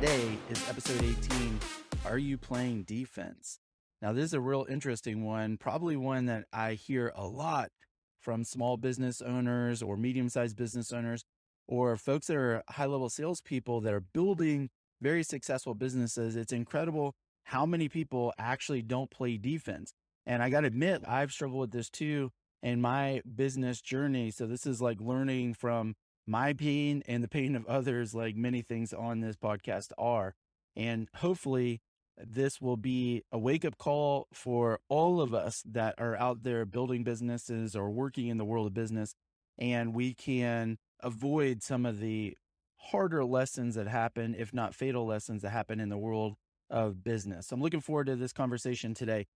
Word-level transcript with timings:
today 0.00 0.38
is 0.48 0.66
episode 0.66 1.02
18 1.02 1.60
Are 2.06 2.16
You 2.16 2.38
Playing 2.38 2.84
Defense? 2.84 3.58
Now, 4.00 4.14
this 4.14 4.24
is 4.24 4.32
a 4.32 4.40
real 4.40 4.64
interesting 4.66 5.26
one, 5.26 5.58
probably 5.58 5.94
one 5.94 6.24
that 6.24 6.46
I 6.54 6.72
hear 6.72 7.12
a 7.14 7.26
lot 7.26 7.68
from 8.18 8.42
small 8.42 8.78
business 8.78 9.20
owners 9.20 9.82
or 9.82 9.98
medium 9.98 10.30
sized 10.30 10.56
business 10.56 10.90
owners 10.90 11.22
or 11.68 11.98
folks 11.98 12.28
that 12.28 12.38
are 12.38 12.62
high 12.70 12.86
level 12.86 13.10
salespeople 13.10 13.82
that 13.82 13.92
are 13.92 14.00
building 14.00 14.70
very 15.02 15.22
successful 15.22 15.74
businesses. 15.74 16.34
It's 16.34 16.52
incredible 16.52 17.14
how 17.44 17.66
many 17.66 17.90
people 17.90 18.32
actually 18.38 18.80
don't 18.80 19.10
play 19.10 19.36
defense. 19.36 19.92
And 20.24 20.42
I 20.42 20.48
got 20.48 20.62
to 20.62 20.68
admit, 20.68 21.02
I've 21.06 21.30
struggled 21.30 21.60
with 21.60 21.72
this 21.72 21.90
too 21.90 22.30
in 22.62 22.80
my 22.80 23.20
business 23.34 23.82
journey. 23.82 24.30
So 24.30 24.46
this 24.46 24.64
is 24.64 24.80
like 24.80 24.98
learning 24.98 25.52
from 25.52 25.94
my 26.30 26.52
pain 26.52 27.02
and 27.08 27.24
the 27.24 27.28
pain 27.28 27.56
of 27.56 27.66
others, 27.66 28.14
like 28.14 28.36
many 28.36 28.62
things 28.62 28.92
on 28.92 29.20
this 29.20 29.36
podcast 29.36 29.90
are. 29.98 30.34
And 30.76 31.08
hopefully, 31.16 31.80
this 32.16 32.60
will 32.60 32.76
be 32.76 33.24
a 33.32 33.38
wake 33.38 33.64
up 33.64 33.76
call 33.78 34.28
for 34.32 34.78
all 34.88 35.20
of 35.20 35.34
us 35.34 35.64
that 35.66 35.96
are 35.98 36.14
out 36.16 36.44
there 36.44 36.64
building 36.64 37.02
businesses 37.02 37.74
or 37.74 37.90
working 37.90 38.28
in 38.28 38.38
the 38.38 38.44
world 38.44 38.68
of 38.68 38.74
business. 38.74 39.14
And 39.58 39.92
we 39.92 40.14
can 40.14 40.78
avoid 41.00 41.64
some 41.64 41.84
of 41.84 41.98
the 41.98 42.36
harder 42.76 43.24
lessons 43.24 43.74
that 43.74 43.88
happen, 43.88 44.36
if 44.38 44.54
not 44.54 44.74
fatal 44.74 45.04
lessons 45.04 45.42
that 45.42 45.50
happen 45.50 45.80
in 45.80 45.88
the 45.88 45.98
world 45.98 46.36
of 46.70 47.02
business. 47.02 47.50
I'm 47.50 47.60
looking 47.60 47.80
forward 47.80 48.06
to 48.06 48.14
this 48.14 48.32
conversation 48.32 48.94
today. 48.94 49.26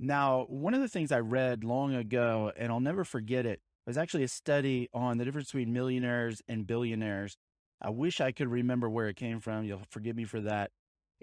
Now, 0.00 0.46
one 0.48 0.74
of 0.74 0.80
the 0.80 0.88
things 0.88 1.12
I 1.12 1.20
read 1.20 1.62
long 1.62 1.94
ago, 1.94 2.50
and 2.56 2.72
I'll 2.72 2.80
never 2.80 3.04
forget 3.04 3.46
it, 3.46 3.60
was 3.90 3.98
actually 3.98 4.22
a 4.22 4.28
study 4.28 4.88
on 4.94 5.18
the 5.18 5.24
difference 5.24 5.48
between 5.48 5.72
millionaires 5.72 6.40
and 6.46 6.64
billionaires. 6.64 7.36
I 7.82 7.90
wish 7.90 8.20
I 8.20 8.30
could 8.30 8.46
remember 8.46 8.88
where 8.88 9.08
it 9.08 9.16
came 9.16 9.40
from. 9.40 9.64
You'll 9.64 9.82
forgive 9.90 10.14
me 10.14 10.22
for 10.22 10.40
that. 10.42 10.70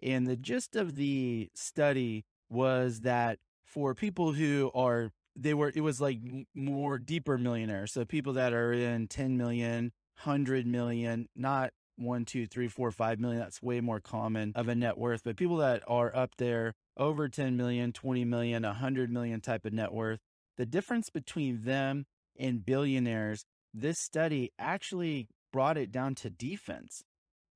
And 0.04 0.28
the 0.28 0.36
gist 0.36 0.76
of 0.76 0.96
the 0.96 1.50
study 1.56 2.26
was 2.50 3.02
that 3.02 3.40
for 3.66 3.96
people 3.96 4.34
who 4.34 4.70
are, 4.76 5.12
they 5.34 5.54
were, 5.54 5.72
it 5.74 5.80
was 5.80 6.02
like 6.02 6.20
more 6.54 6.98
deeper 6.98 7.38
millionaires. 7.38 7.94
So 7.94 8.04
people 8.04 8.34
that 8.34 8.52
are 8.52 8.74
in 8.74 9.08
10 9.08 9.38
million, 9.38 9.94
100 10.24 10.68
million, 10.68 11.30
not 11.38 11.72
one, 11.96 12.26
two, 12.26 12.48
three, 12.48 12.68
four, 12.68 12.92
five 12.92 13.18
million. 13.18 13.40
That's 13.40 13.62
way 13.62 13.80
more 13.80 14.02
common 14.02 14.52
of 14.56 14.68
a 14.68 14.76
net 14.76 14.98
worth. 14.98 15.24
But 15.24 15.38
people 15.38 15.58
that 15.58 15.84
are 15.88 16.14
up 16.14 16.36
there 16.38 16.74
over 16.98 17.30
10 17.30 17.56
million, 17.56 17.94
20 17.94 18.26
million, 18.26 18.64
100 18.64 19.10
million 19.10 19.40
type 19.40 19.64
of 19.64 19.72
net 19.72 19.94
worth, 19.94 20.20
the 20.58 20.66
difference 20.66 21.10
between 21.10 21.64
them 21.64 22.06
and 22.40 22.66
billionaires, 22.66 23.46
this 23.74 24.00
study 24.00 24.52
actually 24.60 25.28
brought 25.52 25.78
it 25.78 25.92
down 25.92 26.16
to 26.16 26.30
defense. 26.30 27.04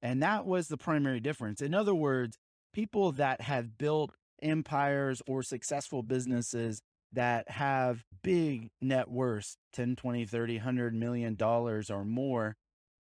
And 0.02 0.22
that 0.24 0.46
was 0.46 0.68
the 0.68 0.78
primary 0.78 1.20
difference. 1.20 1.62
In 1.62 1.74
other 1.74 1.94
words, 1.94 2.38
people 2.74 3.12
that 3.14 3.42
have 3.42 3.78
built 3.78 4.12
empires 4.42 5.22
or 5.28 5.44
successful 5.44 6.02
businesses 6.02 6.82
that 7.14 7.50
have 7.50 8.04
big 8.24 8.70
net 8.82 9.10
worths 9.10 9.58
10 9.74 9.96
20 9.96 10.26
30 10.26 10.56
100 10.56 10.94
million 10.94 11.36
dollars 11.36 11.90
or 11.90 12.04
more 12.04 12.56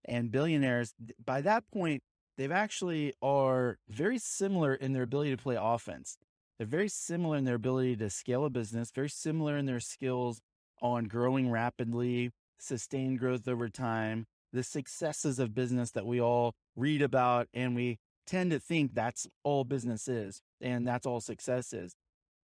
and 0.05 0.31
billionaires 0.31 0.93
by 1.23 1.41
that 1.41 1.63
point 1.73 2.03
they've 2.37 2.51
actually 2.51 3.13
are 3.21 3.77
very 3.89 4.19
similar 4.19 4.73
in 4.75 4.93
their 4.93 5.03
ability 5.03 5.31
to 5.31 5.41
play 5.41 5.57
offense 5.59 6.17
they're 6.57 6.67
very 6.67 6.89
similar 6.89 7.37
in 7.37 7.45
their 7.45 7.55
ability 7.55 7.95
to 7.95 8.09
scale 8.09 8.45
a 8.45 8.49
business 8.49 8.91
very 8.93 9.09
similar 9.09 9.57
in 9.57 9.65
their 9.65 9.79
skills 9.79 10.41
on 10.81 11.05
growing 11.05 11.49
rapidly 11.49 12.31
sustained 12.59 13.19
growth 13.19 13.47
over 13.47 13.69
time 13.69 14.25
the 14.53 14.63
successes 14.63 15.39
of 15.39 15.55
business 15.55 15.91
that 15.91 16.05
we 16.05 16.19
all 16.19 16.53
read 16.75 17.01
about 17.01 17.47
and 17.53 17.75
we 17.75 17.97
tend 18.27 18.51
to 18.51 18.59
think 18.59 18.93
that's 18.93 19.27
all 19.43 19.63
business 19.63 20.07
is 20.07 20.41
and 20.61 20.87
that's 20.87 21.05
all 21.05 21.19
success 21.19 21.73
is 21.73 21.95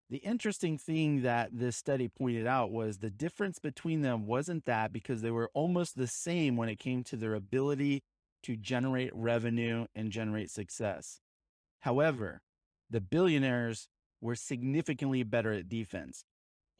the 0.09 0.17
interesting 0.17 0.77
thing 0.77 1.21
that 1.23 1.49
this 1.51 1.75
study 1.75 2.07
pointed 2.07 2.47
out 2.47 2.71
was 2.71 2.99
the 2.99 3.09
difference 3.09 3.59
between 3.59 4.01
them 4.01 4.25
wasn't 4.25 4.65
that 4.65 4.93
because 4.93 5.21
they 5.21 5.31
were 5.31 5.51
almost 5.53 5.97
the 5.97 6.07
same 6.07 6.55
when 6.55 6.69
it 6.69 6.79
came 6.79 7.03
to 7.03 7.17
their 7.17 7.35
ability 7.35 8.03
to 8.43 8.55
generate 8.55 9.13
revenue 9.13 9.85
and 9.93 10.11
generate 10.11 10.49
success. 10.49 11.19
However, 11.81 12.41
the 12.89 13.01
billionaires 13.01 13.89
were 14.21 14.35
significantly 14.35 15.23
better 15.23 15.51
at 15.51 15.67
defense. 15.67 16.23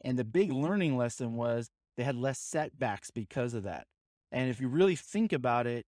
And 0.02 0.18
the 0.18 0.24
big 0.24 0.52
learning 0.52 0.96
lesson 0.96 1.34
was 1.34 1.70
they 1.96 2.04
had 2.04 2.16
less 2.16 2.38
setbacks 2.38 3.10
because 3.10 3.54
of 3.54 3.64
that. 3.64 3.86
And 4.30 4.50
if 4.50 4.60
you 4.60 4.68
really 4.68 4.96
think 4.96 5.32
about 5.32 5.66
it, 5.66 5.86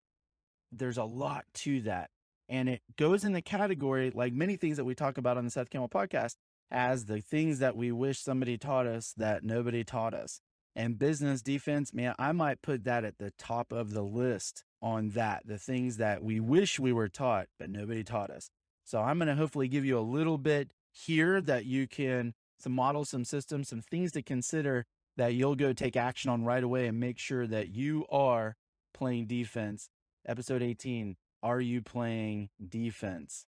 there's 0.71 0.97
a 0.97 1.03
lot 1.03 1.45
to 1.53 1.81
that. 1.81 2.09
And 2.47 2.67
it 2.67 2.81
goes 2.97 3.23
in 3.23 3.33
the 3.33 3.41
category, 3.41 4.11
like 4.13 4.33
many 4.33 4.55
things 4.55 4.77
that 4.77 4.85
we 4.85 4.95
talk 4.95 5.17
about 5.17 5.37
on 5.37 5.45
the 5.45 5.51
Seth 5.51 5.69
Campbell 5.69 5.89
podcast, 5.89 6.35
as 6.71 7.05
the 7.05 7.21
things 7.21 7.59
that 7.59 7.75
we 7.75 7.91
wish 7.91 8.19
somebody 8.19 8.57
taught 8.57 8.87
us 8.87 9.13
that 9.17 9.43
nobody 9.43 9.83
taught 9.83 10.13
us. 10.13 10.41
And 10.75 10.97
business 10.97 11.41
defense, 11.41 11.93
man, 11.93 12.15
I 12.17 12.31
might 12.31 12.61
put 12.61 12.83
that 12.85 13.03
at 13.03 13.17
the 13.17 13.31
top 13.31 13.71
of 13.71 13.93
the 13.93 14.03
list 14.03 14.63
on 14.81 15.09
that, 15.09 15.43
the 15.45 15.57
things 15.57 15.97
that 15.97 16.23
we 16.23 16.39
wish 16.39 16.79
we 16.79 16.93
were 16.93 17.09
taught, 17.09 17.47
but 17.59 17.69
nobody 17.69 18.03
taught 18.03 18.29
us. 18.29 18.49
So 18.85 18.99
I'm 19.01 19.17
going 19.17 19.27
to 19.27 19.35
hopefully 19.35 19.67
give 19.67 19.85
you 19.85 19.99
a 19.99 20.01
little 20.01 20.37
bit 20.37 20.71
here 20.91 21.41
that 21.41 21.65
you 21.65 21.87
can 21.87 22.33
some 22.59 22.73
models, 22.73 23.09
some 23.09 23.25
systems, 23.25 23.69
some 23.69 23.81
things 23.81 24.11
to 24.13 24.21
consider 24.21 24.85
that 25.17 25.33
you'll 25.33 25.55
go 25.55 25.73
take 25.73 25.95
action 25.97 26.29
on 26.29 26.45
right 26.45 26.63
away 26.63 26.87
and 26.87 26.99
make 26.99 27.17
sure 27.17 27.47
that 27.47 27.69
you 27.69 28.05
are 28.09 28.55
playing 28.93 29.27
defense. 29.27 29.89
Episode 30.27 30.61
18, 30.61 31.15
are 31.41 31.61
you 31.61 31.81
playing 31.81 32.49
defense? 32.65 33.45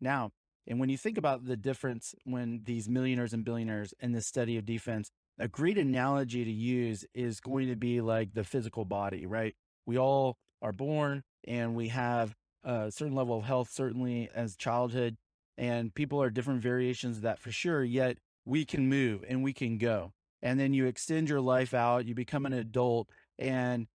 Now, 0.00 0.32
and 0.66 0.78
when 0.78 0.88
you 0.88 0.96
think 0.96 1.18
about 1.18 1.46
the 1.46 1.56
difference 1.56 2.14
when 2.24 2.62
these 2.64 2.88
millionaires 2.88 3.32
and 3.32 3.44
billionaires 3.44 3.94
in 4.00 4.12
the 4.12 4.20
study 4.20 4.56
of 4.56 4.66
defense, 4.66 5.10
a 5.38 5.48
great 5.48 5.78
analogy 5.78 6.44
to 6.44 6.50
use 6.50 7.04
is 7.14 7.40
going 7.40 7.68
to 7.68 7.76
be 7.76 8.00
like 8.00 8.34
the 8.34 8.44
physical 8.44 8.84
body, 8.84 9.26
right? 9.26 9.54
We 9.86 9.98
all 9.98 10.36
are 10.62 10.72
born 10.72 11.22
and 11.46 11.74
we 11.74 11.88
have 11.88 12.36
a 12.62 12.90
certain 12.90 13.14
level 13.14 13.38
of 13.38 13.44
health, 13.44 13.70
certainly 13.72 14.28
as 14.34 14.54
childhood, 14.54 15.16
and 15.56 15.94
people 15.94 16.22
are 16.22 16.30
different 16.30 16.62
variations 16.62 17.16
of 17.16 17.22
that 17.22 17.38
for 17.38 17.50
sure. 17.50 17.82
Yet 17.82 18.18
we 18.50 18.64
can 18.64 18.88
move 18.88 19.24
and 19.28 19.44
we 19.44 19.52
can 19.52 19.78
go. 19.78 20.12
And 20.42 20.58
then 20.58 20.74
you 20.74 20.86
extend 20.86 21.28
your 21.28 21.40
life 21.40 21.72
out, 21.72 22.06
you 22.06 22.14
become 22.14 22.46
an 22.46 22.52
adult, 22.52 23.08
and 23.38 23.86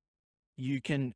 you 0.56 0.80
can 0.80 1.14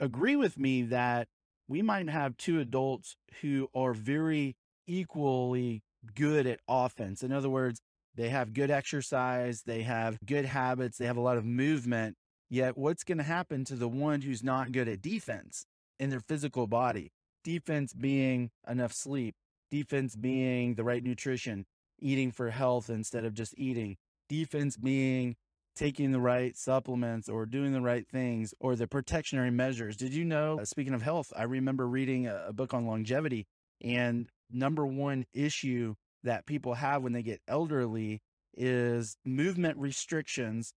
agree 0.00 0.34
with 0.34 0.58
me 0.58 0.82
that 0.82 1.28
we 1.68 1.82
might 1.82 2.08
have 2.08 2.36
two 2.36 2.58
adults 2.58 3.14
who 3.42 3.68
are 3.74 3.94
very 3.94 4.56
equally 4.88 5.82
good 6.16 6.48
at 6.48 6.58
offense. 6.66 7.22
In 7.22 7.30
other 7.30 7.48
words, 7.48 7.80
they 8.16 8.30
have 8.30 8.52
good 8.52 8.72
exercise, 8.72 9.62
they 9.62 9.82
have 9.82 10.18
good 10.26 10.46
habits, 10.46 10.98
they 10.98 11.06
have 11.06 11.16
a 11.16 11.22
lot 11.22 11.36
of 11.36 11.44
movement. 11.44 12.16
Yet, 12.48 12.76
what's 12.76 13.04
going 13.04 13.18
to 13.18 13.24
happen 13.24 13.64
to 13.66 13.76
the 13.76 13.88
one 13.88 14.22
who's 14.22 14.42
not 14.42 14.72
good 14.72 14.88
at 14.88 15.00
defense 15.00 15.64
in 16.00 16.10
their 16.10 16.20
physical 16.20 16.66
body? 16.66 17.12
Defense 17.44 17.92
being 17.92 18.50
enough 18.68 18.92
sleep, 18.92 19.36
defense 19.70 20.16
being 20.16 20.74
the 20.74 20.82
right 20.82 21.04
nutrition, 21.04 21.66
eating 22.00 22.32
for 22.32 22.50
health 22.50 22.90
instead 22.90 23.24
of 23.24 23.34
just 23.34 23.54
eating, 23.56 23.96
defense 24.28 24.76
being 24.76 25.36
taking 25.76 26.12
the 26.12 26.20
right 26.20 26.56
supplements 26.56 27.28
or 27.28 27.46
doing 27.46 27.72
the 27.72 27.80
right 27.80 28.06
things 28.08 28.52
or 28.60 28.76
the 28.76 28.86
protectionary 28.86 29.50
measures. 29.50 29.96
Did 29.96 30.12
you 30.12 30.24
know, 30.24 30.58
uh, 30.60 30.64
speaking 30.64 30.94
of 30.94 31.02
health, 31.02 31.32
I 31.36 31.44
remember 31.44 31.86
reading 31.86 32.26
a, 32.26 32.46
a 32.48 32.52
book 32.52 32.74
on 32.74 32.86
longevity 32.86 33.46
and 33.82 34.28
number 34.50 34.84
one 34.84 35.26
issue 35.32 35.94
that 36.22 36.46
people 36.46 36.74
have 36.74 37.02
when 37.02 37.12
they 37.12 37.22
get 37.22 37.40
elderly 37.48 38.20
is 38.56 39.16
movement 39.24 39.78
restrictions 39.78 40.74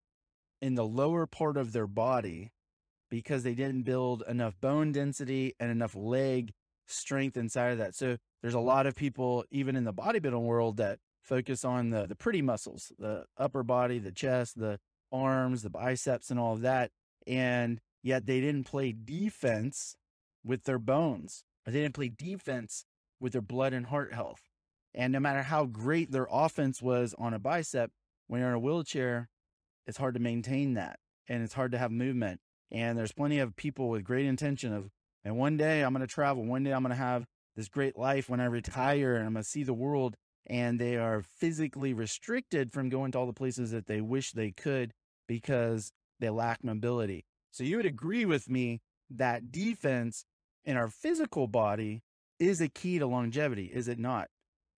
in 0.61 0.75
the 0.75 0.85
lower 0.85 1.25
part 1.25 1.57
of 1.57 1.73
their 1.73 1.87
body 1.87 2.51
because 3.09 3.43
they 3.43 3.53
didn't 3.53 3.83
build 3.83 4.23
enough 4.27 4.59
bone 4.61 4.91
density 4.91 5.53
and 5.59 5.69
enough 5.69 5.95
leg 5.95 6.53
strength 6.87 7.35
inside 7.35 7.71
of 7.71 7.77
that. 7.79 7.95
So 7.95 8.17
there's 8.41 8.53
a 8.53 8.59
lot 8.59 8.87
of 8.87 8.95
people, 8.95 9.43
even 9.51 9.75
in 9.75 9.83
the 9.83 9.93
bodybuilding 9.93 10.43
world, 10.43 10.77
that 10.77 10.99
focus 11.23 11.65
on 11.65 11.89
the, 11.89 12.05
the 12.05 12.15
pretty 12.15 12.41
muscles, 12.41 12.91
the 12.99 13.25
upper 13.37 13.63
body, 13.63 13.97
the 13.97 14.11
chest, 14.11 14.59
the 14.59 14.79
arms, 15.11 15.63
the 15.63 15.69
biceps, 15.69 16.29
and 16.29 16.39
all 16.39 16.53
of 16.53 16.61
that. 16.61 16.91
And 17.25 17.79
yet 18.01 18.25
they 18.25 18.41
didn't 18.41 18.65
play 18.65 18.91
defense 18.91 19.95
with 20.45 20.65
their 20.65 20.79
bones, 20.79 21.43
they 21.65 21.71
didn't 21.71 21.95
play 21.95 22.09
defense 22.09 22.85
with 23.19 23.31
their 23.31 23.41
blood 23.41 23.73
and 23.73 23.85
heart 23.85 24.13
health. 24.13 24.41
And 24.93 25.13
no 25.13 25.19
matter 25.19 25.41
how 25.41 25.65
great 25.65 26.11
their 26.11 26.27
offense 26.29 26.81
was 26.81 27.15
on 27.17 27.33
a 27.33 27.39
bicep, 27.39 27.91
when 28.27 28.41
you're 28.41 28.49
in 28.49 28.55
a 28.55 28.59
wheelchair, 28.59 29.29
it's 29.87 29.97
hard 29.97 30.13
to 30.13 30.19
maintain 30.19 30.73
that 30.75 30.99
and 31.27 31.41
it's 31.41 31.53
hard 31.53 31.71
to 31.71 31.77
have 31.77 31.91
movement. 31.91 32.41
And 32.71 32.97
there's 32.97 33.11
plenty 33.11 33.39
of 33.39 33.55
people 33.55 33.89
with 33.89 34.03
great 34.03 34.25
intention 34.25 34.73
of, 34.73 34.89
and 35.23 35.37
one 35.37 35.57
day 35.57 35.81
I'm 35.81 35.93
going 35.93 36.05
to 36.05 36.13
travel. 36.13 36.43
One 36.43 36.63
day 36.63 36.73
I'm 36.73 36.83
going 36.83 36.91
to 36.91 36.95
have 36.95 37.25
this 37.55 37.69
great 37.69 37.97
life 37.97 38.29
when 38.29 38.39
I 38.39 38.45
retire 38.45 39.15
and 39.15 39.25
I'm 39.25 39.33
going 39.33 39.43
to 39.43 39.49
see 39.49 39.63
the 39.63 39.73
world. 39.73 40.15
And 40.47 40.79
they 40.79 40.97
are 40.97 41.21
physically 41.21 41.93
restricted 41.93 42.71
from 42.73 42.89
going 42.89 43.11
to 43.13 43.19
all 43.19 43.25
the 43.25 43.33
places 43.33 43.71
that 43.71 43.87
they 43.87 44.01
wish 44.01 44.31
they 44.31 44.51
could 44.51 44.91
because 45.27 45.91
they 46.19 46.29
lack 46.29 46.63
mobility. 46.63 47.25
So 47.51 47.63
you 47.63 47.77
would 47.77 47.85
agree 47.85 48.25
with 48.25 48.49
me 48.49 48.81
that 49.09 49.51
defense 49.51 50.25
in 50.65 50.75
our 50.75 50.89
physical 50.89 51.47
body 51.47 52.01
is 52.39 52.59
a 52.61 52.67
key 52.67 52.99
to 52.99 53.07
longevity, 53.07 53.65
is 53.65 53.87
it 53.87 53.99
not? 53.99 54.27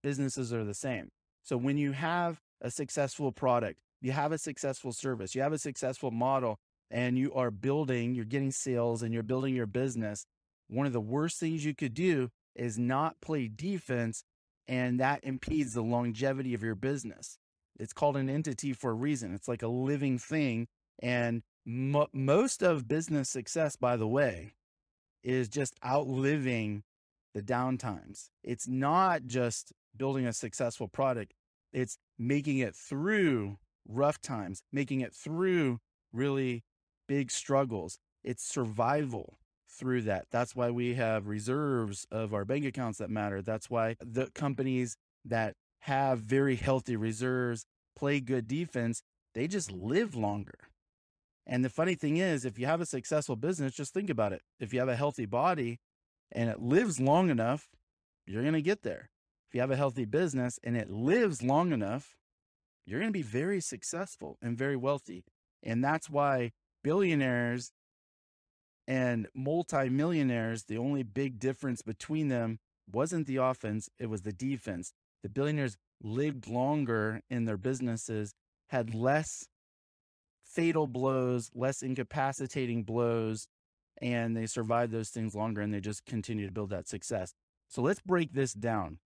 Businesses 0.03 0.53
are 0.53 0.63
the 0.63 0.73
same. 0.73 1.09
So 1.44 1.57
when 1.57 1.77
you 1.77 1.94
have 1.94 2.39
a 2.62 2.69
successful 2.69 3.31
product, 3.31 3.79
you 4.01 4.12
have 4.12 4.31
a 4.31 4.38
successful 4.38 4.91
service, 4.91 5.33
you 5.33 5.41
have 5.41 5.53
a 5.53 5.57
successful 5.57 6.12
model, 6.12 6.57
and 6.91 7.17
you 7.17 7.33
are 7.33 7.51
building, 7.51 8.13
you're 8.13 8.25
getting 8.25 8.51
sales 8.51 9.01
and 9.01 9.13
you're 9.13 9.23
building 9.23 9.56
your 9.56 9.65
business, 9.65 10.25
one 10.67 10.85
of 10.85 10.94
the 10.94 11.01
worst 11.01 11.39
things 11.39 11.65
you 11.65 11.75
could 11.75 11.94
do 11.94 12.29
is 12.56 12.77
not 12.77 13.21
play 13.21 13.47
defense, 13.47 14.23
and 14.67 15.00
that 15.00 15.23
impedes 15.23 15.73
the 15.73 15.83
longevity 15.83 16.53
of 16.53 16.63
your 16.63 16.75
business. 16.75 17.38
It's 17.79 17.94
called 17.94 18.17
an 18.17 18.29
entity 18.29 18.73
for 18.73 18.91
a 18.91 18.95
reason. 18.95 19.33
It's 19.33 19.47
like 19.47 19.62
a 19.62 19.67
living 19.67 20.17
thing. 20.17 20.67
And 21.01 21.44
mo- 21.65 22.07
most 22.13 22.62
of 22.63 22.88
business 22.88 23.29
success, 23.29 23.75
by 23.75 23.97
the 23.97 24.07
way, 24.07 24.53
is 25.23 25.50
just 25.50 25.75
outliving 25.85 26.83
the 27.33 27.41
downtimes. 27.41 28.29
It's 28.44 28.67
not 28.67 29.25
just 29.25 29.73
building 29.95 30.25
a 30.25 30.33
successful 30.33 30.88
product, 30.88 31.33
it's 31.73 31.97
making 32.17 32.59
it 32.59 32.75
through 32.75 33.57
rough 33.88 34.21
times, 34.21 34.62
making 34.71 35.01
it 35.01 35.13
through 35.13 35.79
really 36.13 36.63
big 37.07 37.29
struggles. 37.29 38.00
It's 38.23 38.44
survival 38.44 39.38
through 39.75 40.04
that. 40.04 40.25
That's 40.31 40.56
why 40.56 40.72
we 40.72 40.95
have 40.95 41.27
reserves 41.27 42.07
of 42.12 42.33
our 42.33 42.45
bank 42.45 42.66
accounts 42.66 42.98
that 43.00 43.10
matter. 43.10 43.42
That's 43.42 43.69
why 43.69 43.95
the 44.00 44.30
companies 44.33 44.98
that 45.24 45.54
have 45.81 46.19
very 46.19 46.56
healthy 46.56 46.95
reserves, 46.95 47.66
play 47.95 48.19
good 48.19 48.48
defense, 48.48 49.01
they 49.33 49.48
just 49.48 49.72
live 49.72 50.16
longer. 50.16 50.57
And 51.45 51.63
the 51.63 51.69
funny 51.69 51.95
thing 51.95 52.18
is, 52.18 52.44
if 52.44 52.57
you 52.57 52.66
have 52.66 52.81
a 52.81 52.86
successful 52.86 53.36
business, 53.36 53.75
just 53.75 53.94
think 53.94 54.10
about 54.10 54.33
it. 54.33 54.42
If 54.60 54.74
you 54.74 54.80
have 54.80 54.89
a 54.89 54.95
healthy 54.95 55.25
body 55.25 55.77
and 56.31 56.50
it 56.50 56.60
lives 56.60 57.00
long 57.00 57.30
enough, 57.30 57.68
you're 58.25 58.42
going 58.42 58.54
to 58.54 58.62
get 58.62 58.81
there. 58.81 59.10
If 59.48 59.54
you 59.54 59.62
have 59.62 59.72
a 59.72 59.75
healthy 59.75 60.06
business 60.06 60.60
and 60.63 60.75
it 60.75 60.89
lives 60.89 61.44
long 61.44 61.72
enough, 61.72 62.16
you're 62.86 63.00
going 63.00 63.12
to 63.12 63.18
be 63.18 63.22
very 63.22 63.62
successful 63.62 64.38
and 64.42 64.57
very 64.57 64.75
wealthy. 64.75 65.24
And 65.62 65.83
that's 65.83 66.10
why 66.10 66.51
billionaires 66.83 67.72
and 68.88 69.28
multimillionaires, 69.34 70.64
the 70.64 70.78
only 70.78 71.04
big 71.04 71.40
difference 71.40 71.82
between 71.82 72.28
them 72.28 72.60
wasn't 72.92 73.28
the 73.28 73.38
offense, 73.38 73.90
it 74.00 74.10
was 74.10 74.22
the 74.22 74.32
defense. 74.32 74.94
The 75.24 75.30
billionaires 75.30 75.78
lived 76.04 76.48
longer 76.48 77.22
in 77.30 77.46
their 77.46 77.58
businesses, 77.58 78.34
had 78.70 78.94
less 78.94 79.28
fatal 80.44 80.88
blows, 80.88 81.50
less 81.54 81.82
incapacitating 81.82 82.84
blows, 82.84 83.48
and 84.02 84.36
they 84.36 84.46
survived 84.46 84.92
those 84.92 85.10
things 85.10 85.34
longer 85.34 85.62
and 85.62 85.74
they 85.74 85.80
just 85.80 86.06
continue 86.06 86.46
to 86.46 86.52
build 86.52 86.70
that 86.70 86.88
success. 86.88 87.34
So 87.70 87.82
let's 87.82 88.02
break 88.02 88.34
this 88.34 88.54
down. 88.54 89.00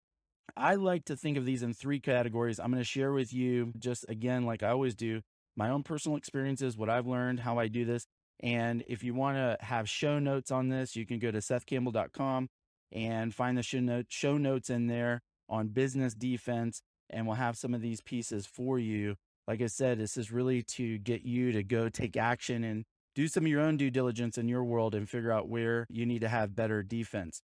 I 0.57 0.77
like 0.77 1.05
to 1.07 1.17
think 1.17 1.37
of 1.37 1.45
these 1.45 1.63
in 1.63 1.75
three 1.75 2.01
categories. 2.01 2.59
I'm 2.59 2.71
going 2.71 2.83
to 2.83 2.89
share 2.89 3.13
with 3.13 3.33
you, 3.33 3.73
just 3.79 4.07
again, 4.09 4.45
like 4.45 4.63
I 4.63 4.71
always 4.71 4.95
do, 4.95 5.21
my 5.57 5.69
own 5.71 5.83
personal 5.83 6.17
experiences, 6.17 6.77
what 6.77 6.89
I've 6.89 7.07
learned, 7.07 7.41
how 7.41 7.59
I 7.59 7.69
do 7.69 7.85
this. 7.85 8.07
And 8.41 8.85
if 8.87 9.03
you 9.03 9.15
want 9.15 9.37
to 9.37 9.57
have 9.65 9.89
show 9.89 10.19
notes 10.19 10.51
on 10.51 10.69
this, 10.69 10.95
you 10.95 11.07
can 11.07 11.19
go 11.19 11.31
to 11.31 11.39
sethcampbell.com 11.39 12.49
and 12.93 13.35
find 13.35 13.57
the 13.57 13.63
show, 13.63 13.81
note, 13.81 14.07
show 14.09 14.37
notes 14.37 14.71
in 14.71 14.87
there 14.87 15.23
on 15.49 15.69
business 15.69 16.15
defense. 16.15 16.83
And 17.09 17.27
we'll 17.27 17.37
have 17.37 17.57
some 17.57 17.73
of 17.73 17.81
these 17.81 18.01
pieces 18.01 18.47
for 18.47 18.79
you. 18.79 19.17
Like 19.47 19.63
I 19.63 19.67
said, 19.67 19.99
this 19.99 20.17
is 20.17 20.33
really 20.33 20.63
to 20.75 20.99
get 20.99 21.23
you 21.23 21.53
to 21.53 21.63
go 21.63 21.89
take 21.89 22.17
action 22.17 22.65
and 22.65 22.85
do 23.15 23.29
some 23.29 23.45
of 23.45 23.49
your 23.49 23.61
own 23.63 23.77
due 23.77 23.91
diligence 23.91 24.37
in 24.37 24.49
your 24.49 24.65
world 24.65 24.95
and 24.95 25.09
figure 25.09 25.33
out 25.33 25.49
where 25.49 25.87
you 25.89 26.05
need 26.05 26.21
to 26.21 26.29
have 26.29 26.55
better 26.55 26.83
defense. 26.83 27.41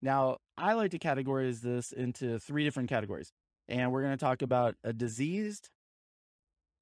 Now, 0.00 0.38
I 0.56 0.74
like 0.74 0.92
to 0.92 0.98
categorize 0.98 1.60
this 1.60 1.92
into 1.92 2.38
three 2.38 2.64
different 2.64 2.88
categories. 2.88 3.32
And 3.68 3.90
we're 3.90 4.02
going 4.02 4.16
to 4.16 4.24
talk 4.24 4.42
about 4.42 4.76
a 4.84 4.92
diseased 4.92 5.70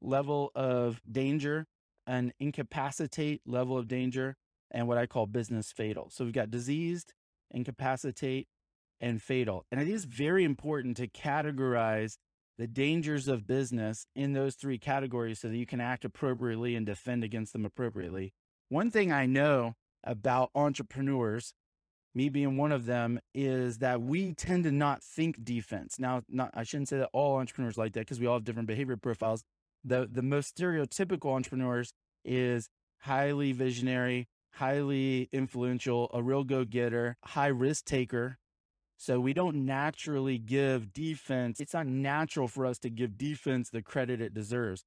level 0.01 0.51
of 0.55 1.01
danger 1.11 1.67
an 2.07 2.33
incapacitate 2.41 3.43
level 3.47 3.79
of 3.79 3.89
danger 3.89 4.37
and 4.71 4.89
what 4.89 4.99
I 4.99 5.07
call 5.07 5.27
business 5.27 5.73
fatal. 5.73 6.09
So 6.11 6.25
we've 6.25 6.33
got 6.33 6.51
diseased, 6.51 7.13
incapacitate, 7.51 8.49
and 9.01 9.21
fatal. 9.21 9.67
And 9.71 9.81
it 9.81 9.89
is 9.89 10.05
very 10.05 10.45
important 10.45 10.97
to 10.99 11.09
categorize 11.09 12.17
the 12.59 12.67
dangers 12.67 13.29
of 13.29 13.47
business 13.47 14.07
in 14.15 14.33
those 14.33 14.55
three 14.55 14.79
categories 14.79 15.41
so 15.41 15.49
that 15.49 15.57
you 15.57 15.67
can 15.67 15.81
act 15.81 16.05
appropriately 16.05 16.77
and 16.77 16.87
defend 16.87 17.25
against 17.25 17.53
them 17.53 17.65
appropriately. 17.65 18.33
One 18.69 18.91
thing 18.91 19.13
I 19.13 19.27
know 19.27 19.75
about 20.05 20.51
entrepreneurs, 20.55 21.55
me 22.15 22.29
being 22.29 22.57
one 22.57 22.73
of 22.73 22.87
them, 22.87 23.21
is 23.35 23.79
that 23.79 24.01
we 24.01 24.35
tend 24.35 24.65
to 24.65 24.73
not 24.73 25.03
think 25.03 25.43
defense. 25.45 25.99
Now, 25.99 26.23
not 26.29 26.51
I 26.55 26.63
shouldn't 26.63 26.89
say 26.89 26.99
that 26.99 27.11
all 27.13 27.37
entrepreneurs 27.37 27.77
like 27.77 27.95
that 27.95 28.01
because 28.01 28.21
we 28.21 28.27
all 28.27 28.35
have 28.35 28.45
different 28.45 28.69
behavior 28.69 28.97
profiles, 28.97 29.45
the 29.85 30.09
the 30.11 30.23
most 30.23 30.57
stereotypical 30.57 31.35
entrepreneurs 31.35 31.93
is 32.25 32.69
highly 33.01 33.53
visionary, 33.53 34.29
highly 34.55 35.29
influential, 35.33 36.11
a 36.15 36.23
real 36.23 36.45
go-getter, 36.45 37.17
high 37.25 37.49
risk 37.49 37.85
taker. 37.85 38.39
So 38.97 39.19
we 39.19 39.33
don't 39.33 39.65
naturally 39.67 40.39
give 40.39 40.93
defense. 40.93 41.59
It's 41.59 41.75
not 41.75 41.87
natural 41.87 42.47
for 42.47 42.65
us 42.65 42.79
to 42.81 42.91
give 42.91 43.19
defense 43.19 43.71
the 43.71 43.83
credit 43.83 44.21
it 44.21 44.33
deserves. 44.33 44.85